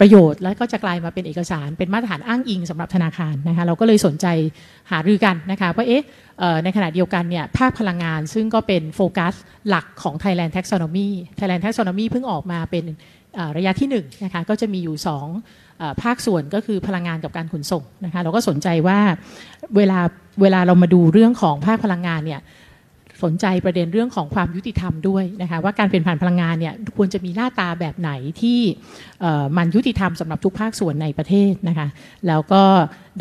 [0.00, 4.26] ประโยชน์และก็จะกลายมาเป็นเอกสาร เป็นมาตรฐานอ้างอิงสำหรับธนาคารนะคะเราก็เลยสนใจ
[4.90, 6.04] หารือกันนะคะว่าเอ๊ะ
[6.64, 9.34] ในขณะเดียวกันเนี่ยภาคพลังงานซึ่งก็เป็นโฟกัส
[9.68, 11.08] หลักของ Thailand Taxonomy
[11.38, 12.84] Thailand Taxonomy เพิ่งออกมาเป็น
[13.56, 15.69] ระยะที่1นนะคะก็จะมีอยู่ 2
[16.02, 18.98] ภาคส่วนก็คือพลังงานกับการขนส่งนะคะเราก็สนใจว่า
[19.76, 19.98] เวลา
[20.42, 22.42] เวลาเรามาดูเรื่องของภาคพลังงานเนี่ย
[23.28, 28.10] สนใจประเด็นเรื่องของความยุติธรรมด้วยนะคะว่าการเปลี่ยนผ่านพลังงานเนี่ยควรจะมีหน้าตาแบบไหน
[28.40, 28.60] ที่
[29.56, 31.88] มันยุติธรรมสำหรับทุกภาคส่วนในประเทศนะคะ
[32.28, 32.62] แล้วก็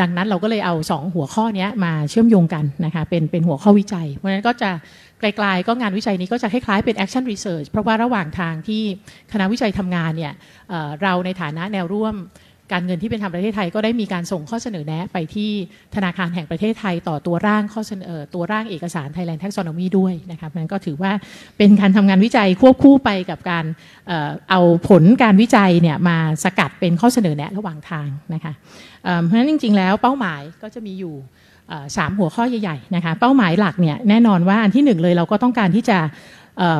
[0.01, 4.71] ดังนั้นเราก็เลยเอา 2 หัวข้อนี้มาเชื่อมโยงกันนะคะเป็นเป็นหัวข้อวิจัย เพราะฉะนั้นก็จะ
[5.19, 8.83] ไกลๆก็งานวิจัยนี้ก็จะคล้ายๆเป็น action research เพราะว่าระหว่างทางที่
[9.31, 10.33] คณะวิจัยทำงานเนี่ย
[11.01, 12.15] เราในฐานะแนวร่วม
[12.71, 15.51] การเงินที่เป็นธรรมประเทศไทยก็ได้มีการส่งข้อเสนอแนะไปที่
[15.95, 21.11] ธนาคารแห่งประเทศไทยต่อตัวร่างข้อเสนอตัวร่างเอกสาร Thailand Taxonomy ด้วยนะคะนั้นก็ถือว่า
[21.57, 23.65] เป็นการทำงานวิจัยควบคู่ไปกับการ
[24.49, 28.53] เอาผลการวิจัยเนี่ยมาสกัดเป็นข้อเสนอแนะระหว่างทางนะคะ
[29.23, 31.15] เพราะฉะนั้นจริง ๆ แล้วเป้าหมายก็จะมีอยู่
[31.97, 35.99] สามหัวข้อใหญ่ๆนะคะเป้าหมายหลักเนี่ยแน่นอนว่าอันที่หนึ่งเลยเราก็ต้องการที่จะ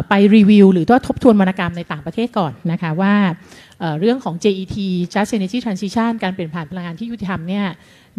[0.09, 3.13] ไปรีวิวหรือว่าทบทวนวรรณกรรมในต่างประเทศก่อนนะคะว่า
[3.99, 4.77] เรื่องของ JET
[5.13, 7.65] Just Energy Transition การเปลี่ยนผ่านพลังงานที่ยุติธรรมเนี่ย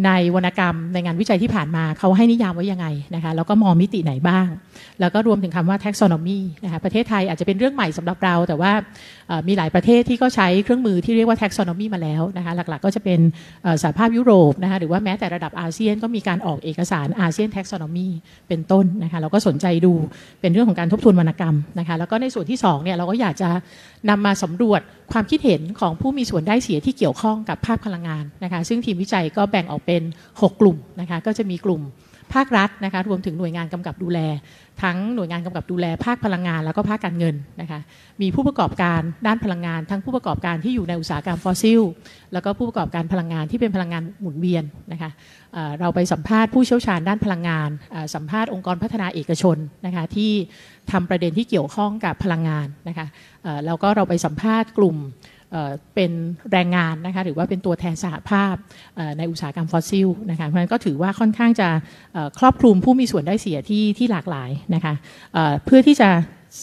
[0.06, 4.46] ในวรรณกรรมในงานวิจัยที่ผ่านมาเขาให้นิยามไว้ยังไงนะคะแล้วก็มองมิติไหนบ้าง
[5.00, 8.72] แล้วก็รวมถึงคำว่า taxonomy นะคะประเทศไทยอาจจะเป็นเรื่องใหม่สำหรับเรา แต่ว่า
[9.48, 13.20] มีหลายประเทศที่ก็ใช้เครื่องมือที่เรียกว่า taxonomy มาแล้วนะคะหลักๆ ก็จะเป็น
[13.82, 18.08] สหภาพยุโรปนะคะหรือว่าแม้แต่ระดับอาเซียนก็มีการออกเอกสารอาเซียน taxonomy
[18.48, 19.92] เป็นต้นนะคะเราก็สนใจดู
[20.40, 23.48] เป็นเรื่องของการทบทวนวรรณกรรมนะคะแล้วก็ในส่วนที่2เนี่ยเราก็อยากจะ
[24.08, 24.80] นำมาสำรวจ
[25.12, 25.49] ความคิดเห็น
[25.80, 31.82] ของผู้มีส่วนได้เสียที่เกี่ยวข้องกับภาคพลังงานนะคะซึ่งทีมวิจัยก็แบ่งออกเป็น 6 กลุ่มนะคะก็จะมีกลุ่ม
[32.36, 34.18] ภาครัฐนะคะรวมถึงหน่วยงานกำกับดูแล
[34.82, 37.80] ทั้งหน่วยงานกำกับดูแล ภาคพลังงานแล้วก็ภาคการเงินนะคะ
[38.22, 41.80] มีผู้ประกอบการด้านพลังงาน ทั้งผู้ประกอบการที่อยู่ในอุตสาหกรรมฟอสซิล
[42.32, 45.11] แล้วก็ผู้ประกอบการพลังงานที่เป็นพลังงานหมุนเวียนนะคะ
[45.80, 47.70] เราไปสัมภาษณ์ผู้เชี่ยวชาญด้านพลังงาน
[48.14, 50.32] สัมภาษณ์องค์กรพัฒนาเอกชนนะคะที่
[50.92, 53.07] ทำประเด็นที่เกี่ยวข้องกับพลังงานนะคะ
[53.66, 54.96] แล้วก็เราไปสัมภาษณ์กลุ่ม
[55.94, 56.12] เป็น
[56.53, 58.55] แรงงานนะคะหรือว่าเป็นตัวแทนสหภาพ
[59.18, 61.68] ในอุตสาหกรรมฟอสซิลนะคะเพราะฉะนั้นก็ถือว่าค่อนข้างจะ
[62.38, 64.94] ครอบคลุมผู้มีส่วนได้เสียที่ที่หลากหลายนะคะ
[65.64, 66.09] เพื่อที่จะ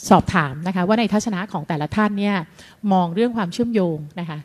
[0.10, 2.36] สอบถามนะคะว่าในทัศนะของแต่ละท่านเนี่ย
[2.94, 4.40] มองเรื่องความเชื่อมโยงนะคะ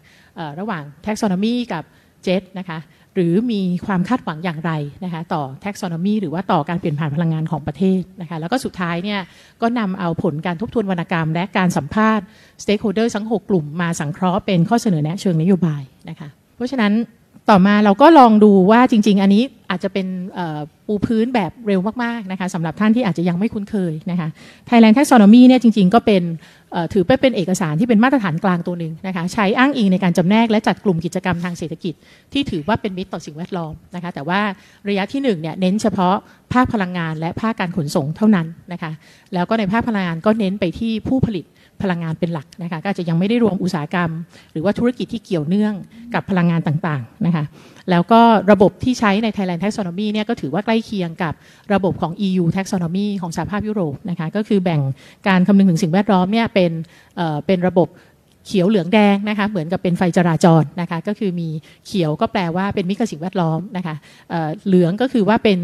[0.61, 1.85] ระหว่าง taxonomy กับ
[2.23, 2.79] เจตนะคะ
[3.15, 4.73] หรือมีความคาดหวังอย่างไร
[5.05, 9.21] นะคะต่อ taxonomy หรือว่าต่อการเปลี่ยนผ่านพลังงานของประเทศนะคะแล้วก็สุดท้ายเนี่ย
[9.63, 12.25] ก็นำเอาผลการทบทวนวรรณกรรม และการสัมภาษณ์
[12.63, 16.93] stakeholder ทั้ง 6 กลุ่มมาสังเคราะห์เป็นข้อเสนอแนะเชิงนโยบายนะคะเพราะฉะนั้น
[17.51, 20.07] ต่อมาเราก็ลองดูว่าจริง ๆ อันนี้ อาจจะเป็น
[20.87, 24.29] ปูพื้นแบบเร็วมากๆนะคะสำหรับท่านที่อาจจะยังไม่คุ้นเคยนะคะ
[24.69, 26.23] Thailand Taxonomy เนี่ยจริงๆ ก็เป็น
[26.93, 31.95] ถือไปเป็นเอกสารที่เป็นมาตรฐานกลางตัวหนึ่งนะคะใช้อ้างอิงในการจำแนกและจัดกลุ่มกิจกรรมทางเศรษฐกิจ
[32.33, 34.41] ที่ถือว่าเป็นมิตรต่อสิ่งแวดล้อมนะคะแต่ว่า
[34.89, 36.15] ระยะที่หนึ่งเนี่ยเน้นเฉพาะ
[36.53, 38.93] ภาคพลังงานและภาคการขนส่งเท่านั้นนะคะ
[39.35, 41.45] แล้วก็ในภาคพลังงานก็เน้นไปที่ผู้ผลิต
[41.83, 44.11] พลังงานเป็นหลักนะคะก็อาจจะยังไม่ได้รวมอุตสาหกรรม
[44.53, 45.75] หรือว่าธุรกิจที่เกี่ยวเนื่อง
[46.15, 47.45] กับพลังงานต่างๆนะคะ
[47.91, 48.21] แล้วก็
[48.53, 51.35] ระบบที่ใช้ใน Thailand Taxonomy เนี่ยก็ถือว่าใกล้เคียงกับ
[51.75, 54.81] ระบบของ EU Taxonomy ของสหภาพยุโรปนะคะก็คือแบ่ง
[55.29, 56.73] การคำนึงถึงสิ่งแวดล้อมเนี่ยเป็น
[57.47, 57.89] เป็นระบบ
[58.47, 61.49] เขียวเหลืองแดงนะคะเหมือนกับเป็นไฟจราจรนะคะก็คือมี
[61.87, 63.95] เขียวก็แปลว่าเป็นมิตรกับสิ่งแวดล้อมนะคะ
[64.67, 65.59] เหลืองก็คือว่าเป็น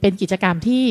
[0.00, 0.84] เป็นกิจกรรมที่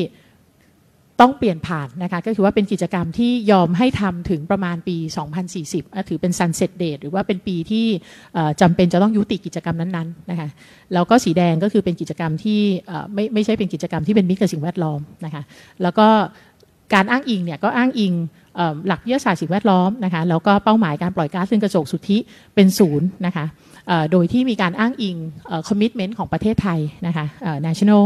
[1.21, 4.97] ต้องเปลี่ยนผ่านนะคะก็คือว่าเป็นกิจกรรมที่ยอมให้ทำถึงประมาณปี
[5.51, 7.85] 2040 ถือเป็น sunset date หรือว่าเป็นปีที่
[8.61, 10.49] จำเป็นจะต้องยุติกิจกรรมนั้นๆนะคะ
[10.93, 12.61] แล้วก็สีแดงก็คือเป็นกิจกรรมที่
[13.13, 15.43] ไม่ไม่ใช่เป็นกิจกรรมที่เป็นมิตรกับสิ่งแวดล้อมนะคะ
[15.81, 16.07] แล้วก็
[16.93, 18.13] การอ้างอิงเนี่ยก็อ้างอิง
[18.87, 22.17] หลักวิทยาศาสตร์สิ่งแวดล้อมนะคะแล้วก็เป้าหมายการปล่อยก๊าซเรือนกระจกสุทธิ
[22.55, 23.45] เป็นศูนย์นะคะ
[24.11, 25.17] โดยที่มีการอ้างอิง
[25.47, 27.25] เอ่อ commitment ของประเทศไทยนะคะ
[27.67, 28.03] national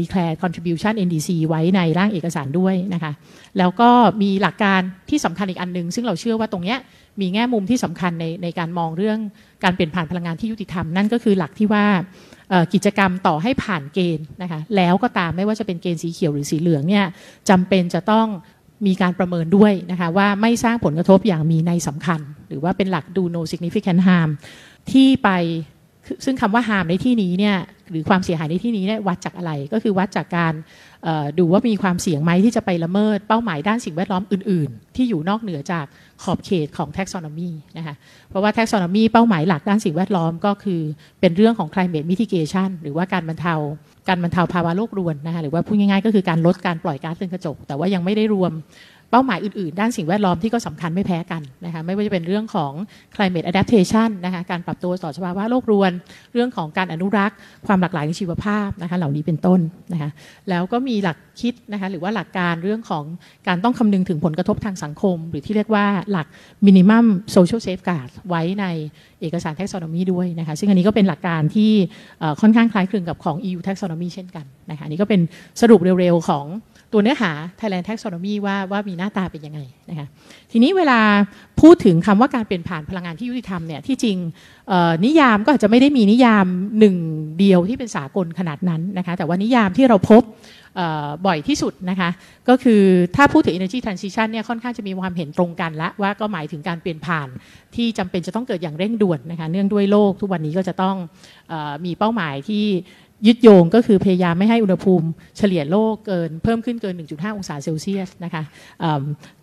[0.00, 3.12] declare contribution NDC ไว้ในร่างเอกสารด้วยนะคะ
[3.58, 3.90] แล้วก็
[4.22, 6.78] มีหลักการที่สำคัญอีกอันหนึง ซึ่งเราเชื่อว่าตรงเนี้ย
[7.20, 9.18] มีแง่มุมที่สำคัญในในการมองเรื่อง
[9.64, 11.84] การเปลี่ยนผ่านพลังงานที่ยุติธรรม นั่นก็คือหลักที่ว่า
[12.74, 17.04] กิจกรรมต่อให้ผ่านเกณฑ์นะคะแล้วก็ตามไม่ว่าจะเป็นเกณฑ์สีเขียวหรือสีเหลืองเนี่ย
[17.48, 18.26] จำเป็นจะต้อง
[18.86, 24.30] มีการประเมินด้วยนะคะว่าไม่สร้างผลกระทบอย่างมีในสำคัญ หรือว่าเป็นหลัก do no significant harm
[24.90, 25.30] ที่ไป
[26.24, 27.56] ซึ่งคำว่า harm ในที่นี้เนี่ย
[27.90, 30.54] หรือความเสียหายในที่นี้เนี่ยวัดจากอะไรก็คือวัดจากการ
[31.38, 35.86] ดูว่ามีความเสี่ยงไหมที่จะไปละเมิดเป้าหมายด้านสิ่งแวดล้อมอื่น ๆ ที่อยู่นอกเหนือจาก
[36.22, 37.94] ขอบเขตของ taxonomy นะคะ
[38.28, 40.80] เพราะว่า taxonomy เป้าหมายหลักด้านสิ่งแวดล้อมก็คือ
[41.20, 43.54] เป็นเรื่องของ climate mitigation หรือว่าการบรรเทา
[44.08, 48.52] การบรรเทาภาวะโลกรวนนะคะหรือว่าพูดง่ายๆ ก็คือการลดการปล่อยก๊าซเรือนกระจก แต่ว่ายังไม่ได้รวม
[49.12, 52.72] เป้าหมายอื่นๆ ด้านสิ่งแวดล้อมที่ก็สำคัญไม่แพ้กันนะคะไม่ว่าจะเป็นเรื่องของ
[53.14, 55.92] climate adaptation นะคะการปรับตัวต่อสภาวะโลกรวน
[56.32, 57.36] เรื่องของการอนุรักษ์
[57.66, 59.60] ความหลากหลายในชีวภาพนะคะเหล่านี้เป็นต้น
[59.92, 60.10] นะคะ
[60.48, 63.04] แล้วก็มีหลักคิดนะคะหรือว่าหลักการเรื่องของ
[63.48, 66.26] การต้องคำนึงถึงผลกระทบทางสังคม หรือที่เรียกว่าหลัก
[66.66, 68.64] minimum social safeguard ไว้ใน
[69.20, 71.72] เอกสาร taxonomy ด้วยนะคะซึ่งอันนี้ก็เป็นหลักการที่
[72.40, 75.20] ค่อนข้างคล้ายคลึงกับของ EU taxonomy เช่นกันนะคะนี่ก็เป็น
[75.60, 76.46] สรุปเร็วๆของ
[76.92, 80.06] ตัวเนื้อหา Thailand Taxonomy ว่าว่ามีหน้าตาเป็นยังไงนะคะ
[80.52, 81.00] ทีนี้เวลา
[81.60, 84.16] พูดถึงคำว่าการเปลี่ยนผ่านพลังงานที่ยุติธรรมเนี่ยที่จริง
[85.04, 86.46] นิยามก็อาจจะไม่ได้มีนิยาม
[86.78, 86.96] หนึ่ง
[87.38, 90.22] เดียวที่เป็นสากลขนาดนั้นนะคะแต่ว่านิยามที่เราพบ
[91.26, 92.10] บ่อยที่สุดนะคะ
[92.48, 92.82] ก็คือ
[93.16, 97.28] ถ้าพูดถึง energy transition เนี่ยค่อนข้างจะมีความเห็นตรงกันละว่าก็หมายถึงการเปลี่ยนผ่าน
[97.74, 100.96] ที่จำเป็นจะต้องเกิดอย่างเร่งด่วนนะคะเนื่องด้วยโลกทุกวันนี้ก็จะต้อง
[101.52, 102.64] ออมีเป้าหมายที่
[103.26, 105.06] ยึดโยงก็คือพยายามไม่ให้อุณหภูมิ
[105.38, 108.42] เฉลี่ยโลกเกินเพิ่มขึ้นเกิน 1.5 องศาเซลเซียสนะคะ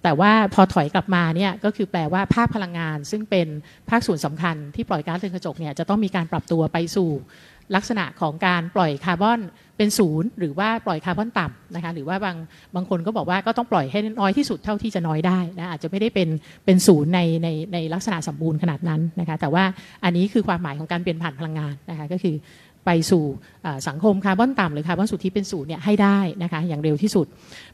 [0.03, 3.47] แต่ว่าพอถอยกลับมาเนี่ยก็คือแปลว่าภาคพลังงาน ซึ่งเป็น
[3.89, 7.09] ภาคส่วนสำคัญที่ปล่อยก๊าซเรือนกระจกเนี่ยจะต้องมีการปรับตัวไปสู่
[7.75, 9.41] ลักษณะของการปล่อยคาร์บอน
[9.77, 12.38] เป็นศูนย์หรือว่าปล่อยคาร์บอนต่ำนะคะหรือว่าบาง
[12.75, 16.30] บางคนก็บอกว่าก็ต้องปล่อยให้น้อยที่สุดเท่าที่จะน้อยได้นะอาจจะไม่ได้เป็น
[16.65, 19.63] เป็นศูนย์ในในในลักษณะสมบูรณ์ขนาดนั้นนะคะแต่ว่า
[20.03, 22.36] อันนี้คือความหมายของการเปลี่ยนผ่านพลังงานนะคะก็คือ
[22.86, 23.23] ไปสู่
[23.88, 27.25] สังคมคาร์บอนต่ำหรือคาร์บอนสุทธิเป็นศูนย์เนี่ยให้ได้นะคะอย่างเร็วที่สุด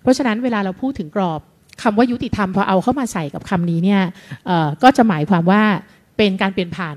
[0.01, 1.41] เพราะฉะนั้นเวลาเราพูดถึงกรอบ
[1.83, 4.01] คำว่ายุติธรรมพอเอาเข้ามาใส่กับคำนี้เนี่ย
[4.83, 5.61] ก็จะหมายความว่า
[6.17, 6.95] เป็นการเปลี่ยนผ่าน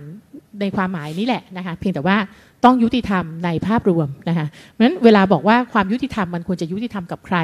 [0.60, 2.16] ในความหมายนี้แหละนะคะเพียงแต่ว่า
[2.64, 7.38] ต้องยุติธรรมในภาพรวมนะคะเพราะฉะนั้นเวลาบอกว่าความยุติธรรมมันควรจะยุติธรรมกับใคร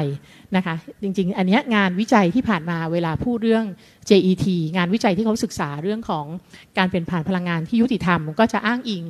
[0.55, 3.65] นะคะจริงๆ อันเนี้ยงานวิจัยที่ผ่านมาเวลาพูดเรื่อง
[4.09, 6.25] JET งานวิจัยที่เขาศึกษาเรื่องของ
[6.77, 9.03] การเปลี่ยนผ่านพลังงานที่ยุติธรรมก็จะอ้างอิง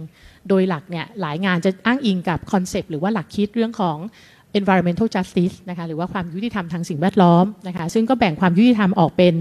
[0.49, 3.97] โดยหลักเนี่ยหลายงานจะอ้างอิงกับคอนเซปต์หรือว่าหลักคิดเรื่องของ
[4.59, 9.33] environmental justice นะคะหรือว่าความยุติธรรมทางสิ่งแวดล้อมนะคะซึ่งก็แบ่งความยุติธรรมออกเป็น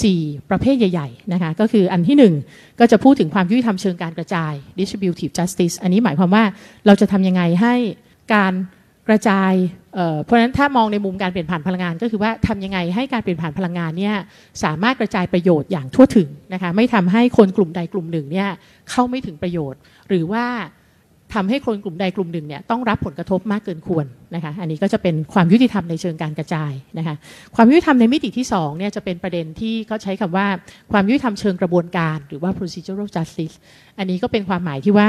[0.00, 6.44] 4 ประเภทใหญ่ๆนะคะก็คืออันที่ 1 ก็จะพูดถึงความยุติธรรมเชิงการกระจาย distributive justice อันนี้หมายความว่า
[6.86, 7.74] เราจะทำยังไงให้
[8.34, 8.52] การ
[9.08, 9.52] กระจาย
[9.94, 14.16] เเพราะฉะนั้นถ้ามองในมุมการเปลี่ยนผ่านพลังงาน ก็คือว่าทำยังไงให้การเปลี่ยนผ่านพลังงานเนี่ย
[14.64, 18.48] สามารถกระจายประโยชน์อย่างทั่วถึงนะคะไม่ทำให้คนกลุ่มใดกลุ่มหนึ่งเนี่ย
[18.90, 20.44] เข้าไม่ถึงประโยชน์ หรือว่า
[21.34, 27.14] ทำให้คนกลุ่มใดกลุ่มหนึ่งเนี่ยต้องรับผลกระทบมากเกินควรนะคะอันนี้ก็จะเป็นความยุติธรรมในเชิงการกระจายนะคะ
[27.54, 30.46] ความยุติธรรมในมิติที่สองเนี่ยจะเป็นประเด็นที่เขาใช้คำว่า
[30.92, 33.56] ความยุติธรรมเชิงกระบวนการ หรือว่า procedural justice
[33.98, 35.08] อันนี้ก็เป็นความหมายที่ว่า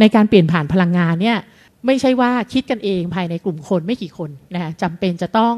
[0.00, 1.38] ในการเปลี่ยนผ่านพลังงานเนี่ย
[1.86, 5.56] ไม่ใช่ว่าคิดกันเองภายในกลุ่มคนไม่กี่คนนะคะจำเป็นจะต้อง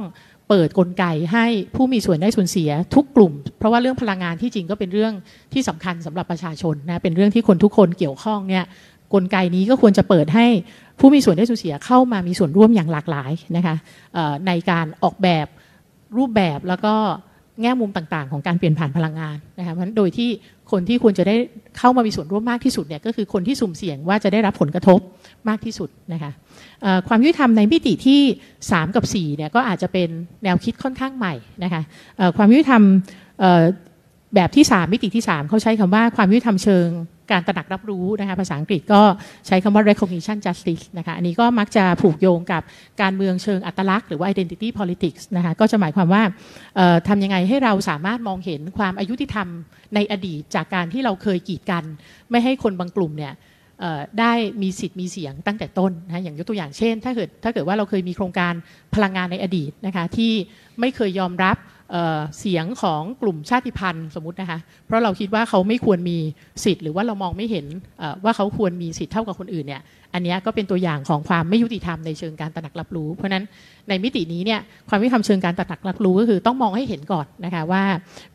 [0.48, 5.12] เปิดกลไกให้ผู้มีส่วนได้ส่วนเสียทุกกลุ่ม เพราะว่าเรื่องพลังงานที่จริงก็เป็นเรื่อง
[5.52, 8.64] ที่สำคัญสำหรับประชาชนนะเป็นเรื่องที่คนทุกคนเกี่ยวข้องเนี่ย
[9.14, 10.46] กลไกนี้ก็ควรจะเปิดให้
[11.00, 13.76] ผู้มีส่วนได้ส่วนเสียเข้ามามีส่วนร่วมอย่างหลากหลายนะคะ
[14.46, 15.46] ในการออกแบบ
[16.16, 16.94] รูปแบบแล้วก็
[17.62, 20.30] แง่มุมต่างๆ ของการเปลี่ยนผ่านพลังงานนะคะเพราะฉะนั้นโดยที่
[20.70, 21.36] คนที่ควรจะได้
[21.78, 24.98] เข้ามามีส่วนร่วมมากที่สุดเนี่ยก็คือคนที่สุ่มเสี่ยงว่าจะได้รับผลกระทบ
[25.48, 26.30] มากที่สุดนะคะ
[27.08, 28.20] ความยุติธรรมในมิติที่
[28.60, 30.08] 3 กับ4เนี่ยก็อาจจะเป็น
[30.44, 31.34] แนวคิดค่อนข้างใหม่
[31.64, 31.82] นะคะ
[32.36, 32.82] ความยุติธรรม
[34.34, 36.88] แบบที่ 3 มิติที่ 3เขาใช้คำว่าความยุติธรรมเชิง
[37.30, 39.02] การตระหนักรับรู้นะคะภาษาอังกฤษก็
[39.46, 42.62] ใช้คำว่า recognition justice นะคะอันนี้ก็มักจะผูกโยงกับ
[43.02, 46.22] การเมืองเชิงอัตลักษณ์หรือว่า identity politics นะคะก็จะหมายความว่า
[47.08, 49.48] ทำยังไงให้เราสามารถมองเห็นความอายุติธรรม
[49.94, 51.84] ในอดีตจากการที่เราเคยกีดกัน
[52.30, 53.34] ไม่ให้คนบางกลุ่มเนี่ย
[54.20, 58.52] ได้มีสิทธิ์มีเสียงตั้งแต่ต้นนะอย่างยกตัวอย่างเช่น ถ้าเกิดถ้าเกิดว่าเราเคยมีโครงการ
[58.94, 60.32] พลังงานในอดีตนะคะที่
[60.80, 61.56] ไม่เคยยอมรับ
[61.92, 66.18] เเสียงของกลุ่มชาติพันธุ์สมมตินะคะ เพราะเราคิดว่าเขาไม่ควรมี
[66.64, 67.66] สิทธิ์ หรือว่าเรามองไม่เห็น
[68.24, 69.82] ว่าเขาควรมีสิทธิ์เท่ากับคนอื่นเนี่ย
[70.14, 73.44] อันนี้ก็เป็นตัวอย่างของความไม่ยุติธรรมในเชิงการตระหนักรับรู้ เพราะฉะนั้น
[73.88, 77.82] ในมิตินี้เนี่ยความยุติธรรมเชิงการตระหนักรับรู้ก็คือต้องมองให้เห็นก่อนนะคะว่า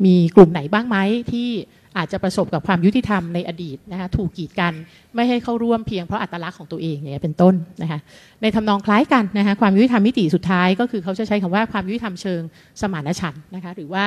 [0.06, 0.98] มีกลุ่มไหนบ้างไหม
[1.32, 1.50] ที่
[1.98, 4.74] อาจจะประสบกับความยุติธรรมในอดีตนะคะถูกกีดกัน
[5.16, 8.00] ไม่ให้เข้าร่วมเพียงเพราะอัตลักษณ์ของตัวเองเนี่ยเป็นต้นนะคะ
[8.42, 12.42] ในทำนองคล้ายกันนะคะความยุติธรรมมิติสุดท้าย ก็คือเขาจะใช้คำว่าความยุติธรรมเชิง
[12.82, 14.06] สมานฉันท์นะคะหรือว่า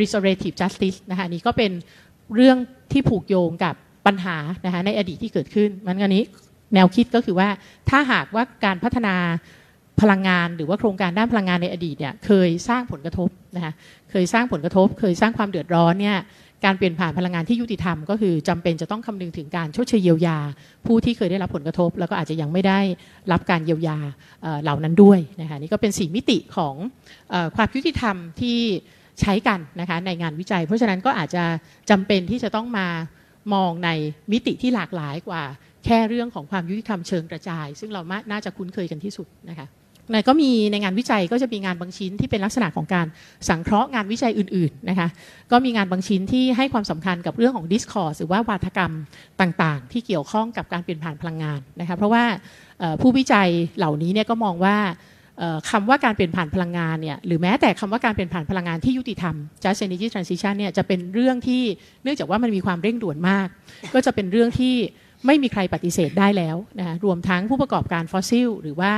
[0.00, 1.70] restorative justice นะคะนนี้ก็เป็น
[2.34, 2.56] เรื่อง
[2.92, 3.74] ที่ผูกโยงกับ
[4.06, 6.24] ปัญหานะคะในอดีตที่เกิดขึ้นมันอันนี้
[6.74, 7.48] แนวคิดก็คือว่า
[7.90, 9.16] ถ้าหากว่าการพัฒนา
[10.00, 13.72] พลังงานหรือว่าโครงการด้านพลังงานในอดีตเนี่ยเคยสร้างผลกระทบนะคะ
[14.10, 16.16] เคยสร้างผลกระทบ เคยสร้างความเดือดร้อนเนี่ย
[16.64, 20.38] การเปลี่ยนผ่านพลังงานที่ยุติธรรมก็คือจำเป็นจะต้องคำนึงถึงการชดเชยเยียวยา
[20.86, 22.80] ผู้ที่เคยได้รับผลกระทบ แล้วก็อาจจะยังไม่ได้
[23.32, 23.98] รับการเยียวยา
[24.62, 26.74] เหล่านั้นด้วยนะคะนี่ก็เป็นสี่มิติของ
[27.32, 28.58] อความยุติธรรมที่
[29.20, 31.44] ใช้กันนะคะในงานวิจัย เพราะฉะนั้นก็อาจจะ
[31.90, 32.88] จำเป็นที่จะต้องมา
[33.54, 33.90] มองใน
[34.32, 35.42] มิติที่หลากหลายกว่า
[35.84, 39.66] แค่เรื่องของความยุติธรรมเชิงกระจาย ซึ่งเรามาน่าจะคุ้นเคยกันที่สุดนะคะ
[40.12, 43.06] ในก็มีในงานวิจัยก็จะมีงานบางชิ้นที่เป็นลักษณะของการ
[43.48, 45.08] สังเคราะห์งานวิจัยอื่นๆนะคะ
[45.52, 48.92] ก็มีงานบางชิ้นที่ให้ความสำคัญกับเรื่องของ discourse หรือว่าวาทกรรม
[49.40, 52.24] ต่างๆ ที่เกี่ยวข้องกับการเปลี่ยนผ่านพลังงานนะคะเพราะว่า
[53.00, 53.48] ผู้วิจัย
[53.78, 54.76] เหล่านี้เนี่ยก็มองว่า
[55.38, 59.34] เอ่อคำว่าการเปลี่ยนผ่านพลังงานเนี่ยหรือแม้แต่คำว่าการเปลี่ยนผ่านพลังงานที่ยุติธรรม
[59.64, 61.62] just energy transition เนี่ยจะเป็นเรื่องที่
[62.02, 63.46] เนื่องจากว่ามันมีความเร่งด่วนมาก
[63.94, 64.74] ก็จะเป็นเรื่องที่
[65.26, 68.92] ไม่มีใครปฏิเสธได้แล้วนะคะรวมทั้งผู้ประกอบการฟอสซิล หรือว่า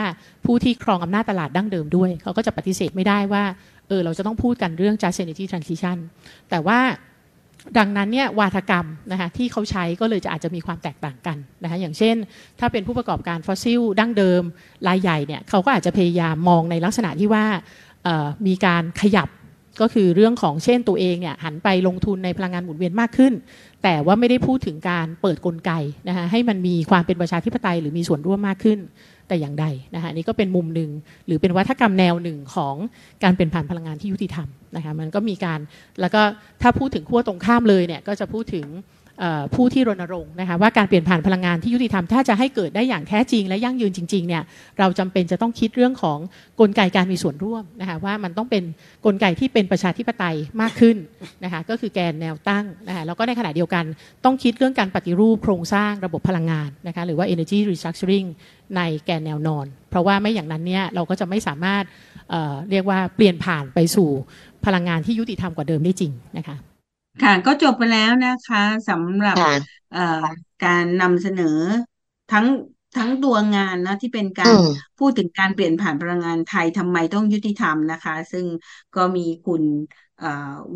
[0.47, 3.45] ผู้ที่ครองอำนาจตลาดดั้งเดิมด้วย เขาก็จะปฏิเสธไม่ได้ว่า
[3.89, 5.99] เออเราจะต้องพูดกันเรื่อง just energy transition
[6.51, 6.81] แต่ว่า
[7.79, 12.17] ดังนั้นเนี่ยวาทกรรมนะคะที่เขาใช้ก็เลยจะอาจจะมีความแตกต่างกันนะคะอย่างเช่น
[12.61, 14.43] ถ้าเป็นผู้ประกอบการฟอสซิลดั้งเดิม
[14.89, 17.45] รายใหญ่เนี่ยเขาก็อาจจะพยายามมองในลักษณะที่ว่า
[18.47, 19.29] มีการขยับ
[19.81, 23.33] ก็คือเรื่องของเช่นตัวเองเนี่ยหันไปลงทุนในพลังงานหมุนเวียนมากขึ้น
[23.83, 25.73] แต่ว่าไม่ได้พูดถึงการเปิดกลไก
[26.09, 28.79] นะคะให้มันมีความเป็นประชาธิปไตยหรือมีส่วนร่วมมากขึ้น
[29.29, 30.91] แต่อย่างใดนะคะนี่ก็เป็นมุมหนึ่ง
[31.27, 32.75] หรือเป็นวัฒกรรมแนวหนึ่งของ
[33.25, 35.61] การเป็นผ่านพลังงานที่ยุติธรรมนะคะมันก็มีการ
[36.01, 36.23] แล้วก็
[36.63, 38.67] ถ้าพูดถึงขั้วตรงข้ามเลยเนี่ยก็จะพูดถึง
[39.55, 44.43] ผู้ที่รณรงค์นะคะว่าการเปลี่ยนผ่านพลังงานที่ยุติธรรมถ้าจะให้เกิดได้อย่างแท้จริง และยั่งยืนจริงๆเนี่ย
[44.79, 46.19] เราจำเป็นจะต้องคิดเรื่องของ
[46.61, 48.63] กลไกการมีส่วนร่วมนะคะว่ามันต้องเป็น
[49.07, 50.97] กลไกที่เป็นประชาธิปไตยมากขึ้น
[51.45, 53.85] นะคะก็คือแกนแนวตั้งนะคะแล้วก็ในขณะเดียวกัน
[54.25, 58.29] ต้องคิดเรื่องการปฏิรูปโครงสร้างระบบพลังงานนะคะหรือว่า energy restructuring
[58.77, 61.85] ในแกนแนวนอน เพราะว่าไม่อย่างนั้นเนี่ยเราก็จะไม่สามารถ
[62.31, 64.09] เเรียกว่าเปลี่ยนผ่านไปสู่
[64.67, 66.57] พลังงานที่ยุติธรรมกว่าเดิมได้จริงนะคะ
[67.19, 68.59] ค่ะ ก็จบไปแล้วนะคะ
[68.89, 70.01] สำหรับค่ะ เอ่อ
[70.61, 71.45] การนำเสนอ
[72.29, 72.47] ทั้ง
[72.95, 78.47] ทั้งตัวงานนะที่เป็นกาอืรม พูดถึงการเปลี่ยนผ่านพลังงานไทยทำไมต้องยุติธรรมนะคะ ซึ่ง
[78.95, 79.63] ก็มีคุณ
[80.19, 80.27] เอ่อ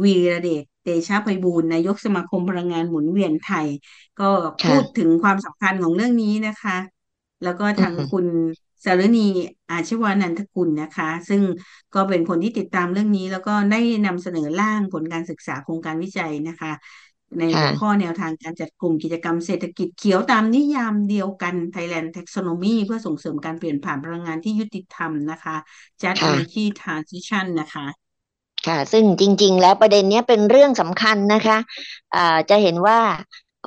[0.05, 3.68] วีระเดชเตชะไพบูลย์นายกสมาคมพลังงานหมุนเวียนไทย
[4.18, 4.24] ก็
[4.64, 6.76] พูค่ะ ดถึงความสำคัญของเรื่องนี้นะคะ
[7.43, 8.26] แล้วก็อืทางม คุณ
[8.85, 9.26] สารณี
[9.70, 11.43] อาชวานันทกุลนะคะ ซึ่ง
[11.95, 16.72] ก็เป็นคนที่ติดตามเรื่องนี้ แล้วก็ได้นำเสนอร่างผลการศึกษาโครงการวิจัยนะคะ
[17.39, 25.57] ในหัวข้อแนวทางการจัดกลุ่มกิจกรรมเศรษฐกิจเขียวตามนิยามเดียวกัน Thailand Taxonomy เพื่อส่งเสริมการเปลี่ยนผ่านพลังงานที่ยุติธรรมนะคะ
[26.03, 27.87] Just ค่ะ Energy Transition นะคะ
[28.66, 31.59] ค่ะ ซึ่งจริง ๆ แล้วประเด็นนี้เป็นเรื่องสำคัญนะคะ
[32.14, 32.99] อ่าจะเห็นว่า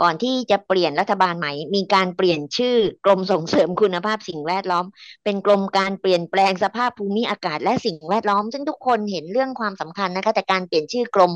[0.01, 2.75] ก่อนที่จะเปลี่ยนรัฐบาลใหม่ มีการเปลี่ยนชื่อ
[3.05, 4.85] กรมส่งเสริมคุณภาพสิ่งแวดล้อม
[5.23, 11.31] เป็นกรมการเปลี่ยนแปลงสภาพภูมิอากาศและสิ่งแวดล้อม ซึ่งทุกคนเห็นเรื่องความสำคัญนะคะ แต่การเปลี่ยนชื่อกรม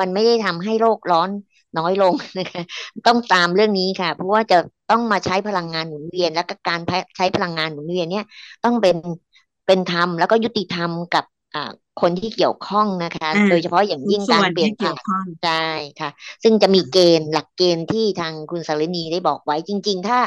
[0.00, 1.30] มันไม่ได้ทำให้โลกร้อน
[1.78, 2.62] น้อยลงนะคะ
[3.06, 4.58] ต้องตามเรื่องนี้ค่ะ เพราะว่าจะ
[4.90, 6.80] ต้องมาใช้พลังงานหมุนเวียน และก็การ
[7.16, 8.24] ใช้พลังงานหมุนเวียนเนี่ย
[8.64, 8.96] ต้องเป็น
[9.66, 15.66] เป็นธรรมแล้วก็ยุติธรรมกับอ่า คนที่เกี่ยวข้องนะคะอ่าโดยเฉพาะอย่างทุกยิ่งส่การวนเปลี่ยที่นเกี่ผ่ายวนข้องใช่
[16.00, 16.10] ค่ะ
[16.42, 20.18] ซึ่งจะมีเกณฑ์หลักเกณฑ์ที่ทางคุณสารินีได้บอกไว้จริง ๆ ถ้า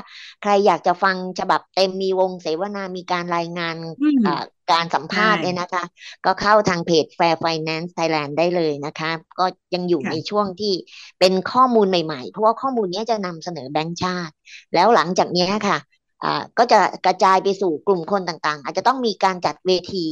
[0.41, 5.83] ใครอยากจะฟังฉบับเต็มมีวงเสวนา มีการรายงานอืมอ่าการสัมภาษณ์ใช่เนี่ยนะคะ
[6.25, 10.73] ก็เข้าทางเพจ Fair Finance Thailand ได้เลยนะคะ ก็ยังอยู่ค่ะในช่วงที่
[11.19, 14.33] เป็นข้อมูลใหม่ๆ เพราะว่าข้อมูลเนี้ยจะนำเสนอแบงก์ชาติ
[14.73, 15.77] แล้วหลังจากเนี้ยค่ะ
[16.23, 20.05] อ่าก็จะกระจายไปสู่กลุ่มคนต่างๆ อาจจะต้องมีการจัดเวที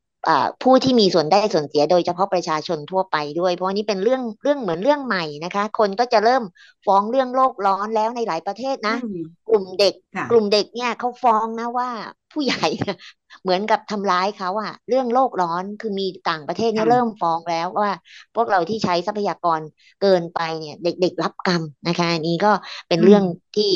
[0.61, 6.43] ผู้ที่มีส่วนได้ส่วนเสียโดยเฉพาะประชาชนทั่วไปด้วย เพราะว่านี่เป็นเรื่องเรื่องเหมือนเรื่องใหม่นะคะ คนก็จะเริ่ม
[6.85, 9.15] ฟ้องเรื่องโลกร้อนแล้วในหลายประเทศนะอืม
[9.49, 11.89] กลุ่มเด็กค่ะกลุ่มเด็กเนี่ยเขาฟ้องนะว่า
[12.31, 12.95] ผู้ใหญ่เนี่ย
[13.43, 17.91] เหมือนกับทำร้ายเขาอะเรื่องโลกร้อนคือมีต่างประเทศเนี่ยค่ะเริ่มฟ้องแล้วว่า
[18.35, 19.61] พวกเราที่ใช้ทรัพยากร
[20.01, 22.51] เกินไปเนี่ย เด็กๆรับกรรมนะคะอันนี้ก็
[22.87, 23.23] เป็นอืมเรื่อง
[23.55, 23.71] ที่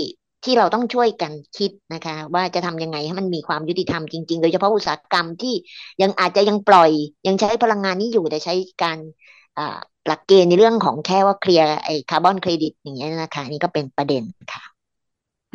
[0.45, 5.53] ที่เราต้องช่วยกันคิดนะคะ ว่าจะทำยังไงให้มันมีความยุติธรรมจริงๆ โดยเฉพาะอุตสาหกรรมที่
[6.01, 6.91] ยังอาจจะยังปล่อย
[7.27, 8.97] ยังใช้พลังงานนี้อยู่แต่ใช้การ
[10.07, 14.23] หลักเกณฑ์ในเรื่องของแค่ว่าเคลียร์ไอ้คาร์บอนเครดิตอย่างเงี้ยนะคะนี่ก็เป็นประเด็น
[14.53, 14.63] ค่ะ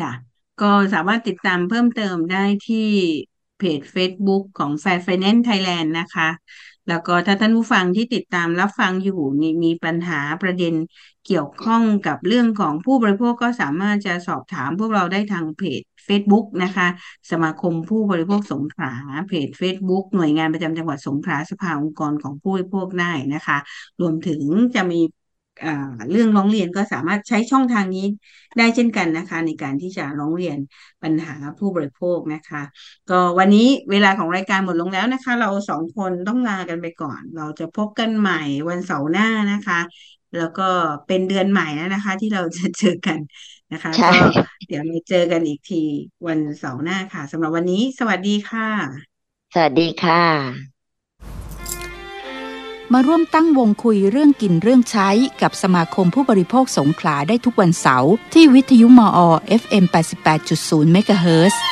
[0.00, 0.12] ค่ะ
[0.60, 2.88] ก็สามารถติดตามเพิ่มเติมได้ที่
[3.58, 6.28] เพจ Facebook ของ Fair Finance Thailand นะคะ
[6.88, 10.74] แล้วก็ถ้าท่านผู้ฟังที่ติดตามรับฟังอยู่มีมีปัญหาประเด็น
[11.26, 16.86] เกี่ยวข้องกับเรื่องของผู้บริโภคก็สามารถจะสอบถามพวกเราได้ทางเพจ Facebook นะคะ
[17.30, 18.92] สมาคมผู้บริโภคสงขลา
[19.28, 23.58] เพจ Facebook หน่วยงานประจำจังหวัดสงขลาสภาองค์กรของผู้บริโภคได้นะคะ
[24.00, 24.42] รวมถึง
[24.74, 25.00] จะมี
[26.10, 28.06] เรื่องร้องเรียนก็สามารถใช้ช่องทางนี้
[28.58, 30.58] ได้เช่นกันนะคะ ในการที่จะร้องเรียน
[31.02, 32.62] ปัญหาผู้บริโภคนะคะ
[33.10, 39.80] ก็วันนี้เวลาของรายการหมดลงแล้วนะคะ เราสองคนต้องลากันไปก่อน เราจะพบกันใหม่วันเสาร์หน้านะคะ
[40.38, 40.68] แล้วก็
[41.06, 43.18] เป็นเดือนใหม่แล้วนะคะ ที่เราจะเจอกัน
[43.72, 45.82] นะคะใช่ก็เดี๋ยวเราเจอกันอีกที
[46.26, 48.68] วันเสาร์หน้าค่ะสำหรับวันนี้ สวัสดีค่ะ
[49.54, 50.24] สวัสดีค่ะ
[52.94, 55.08] มาร่วมตั้งวงคุยเรื่องกินเรื่องใช้
[55.42, 59.18] กับสมาคมผู้บริโภคสงขลาได้ทุกวันเสาร์ที่วิทยุมอ
[59.60, 59.84] FM
[60.38, 61.62] 88.0เมกะเฮิรตซ์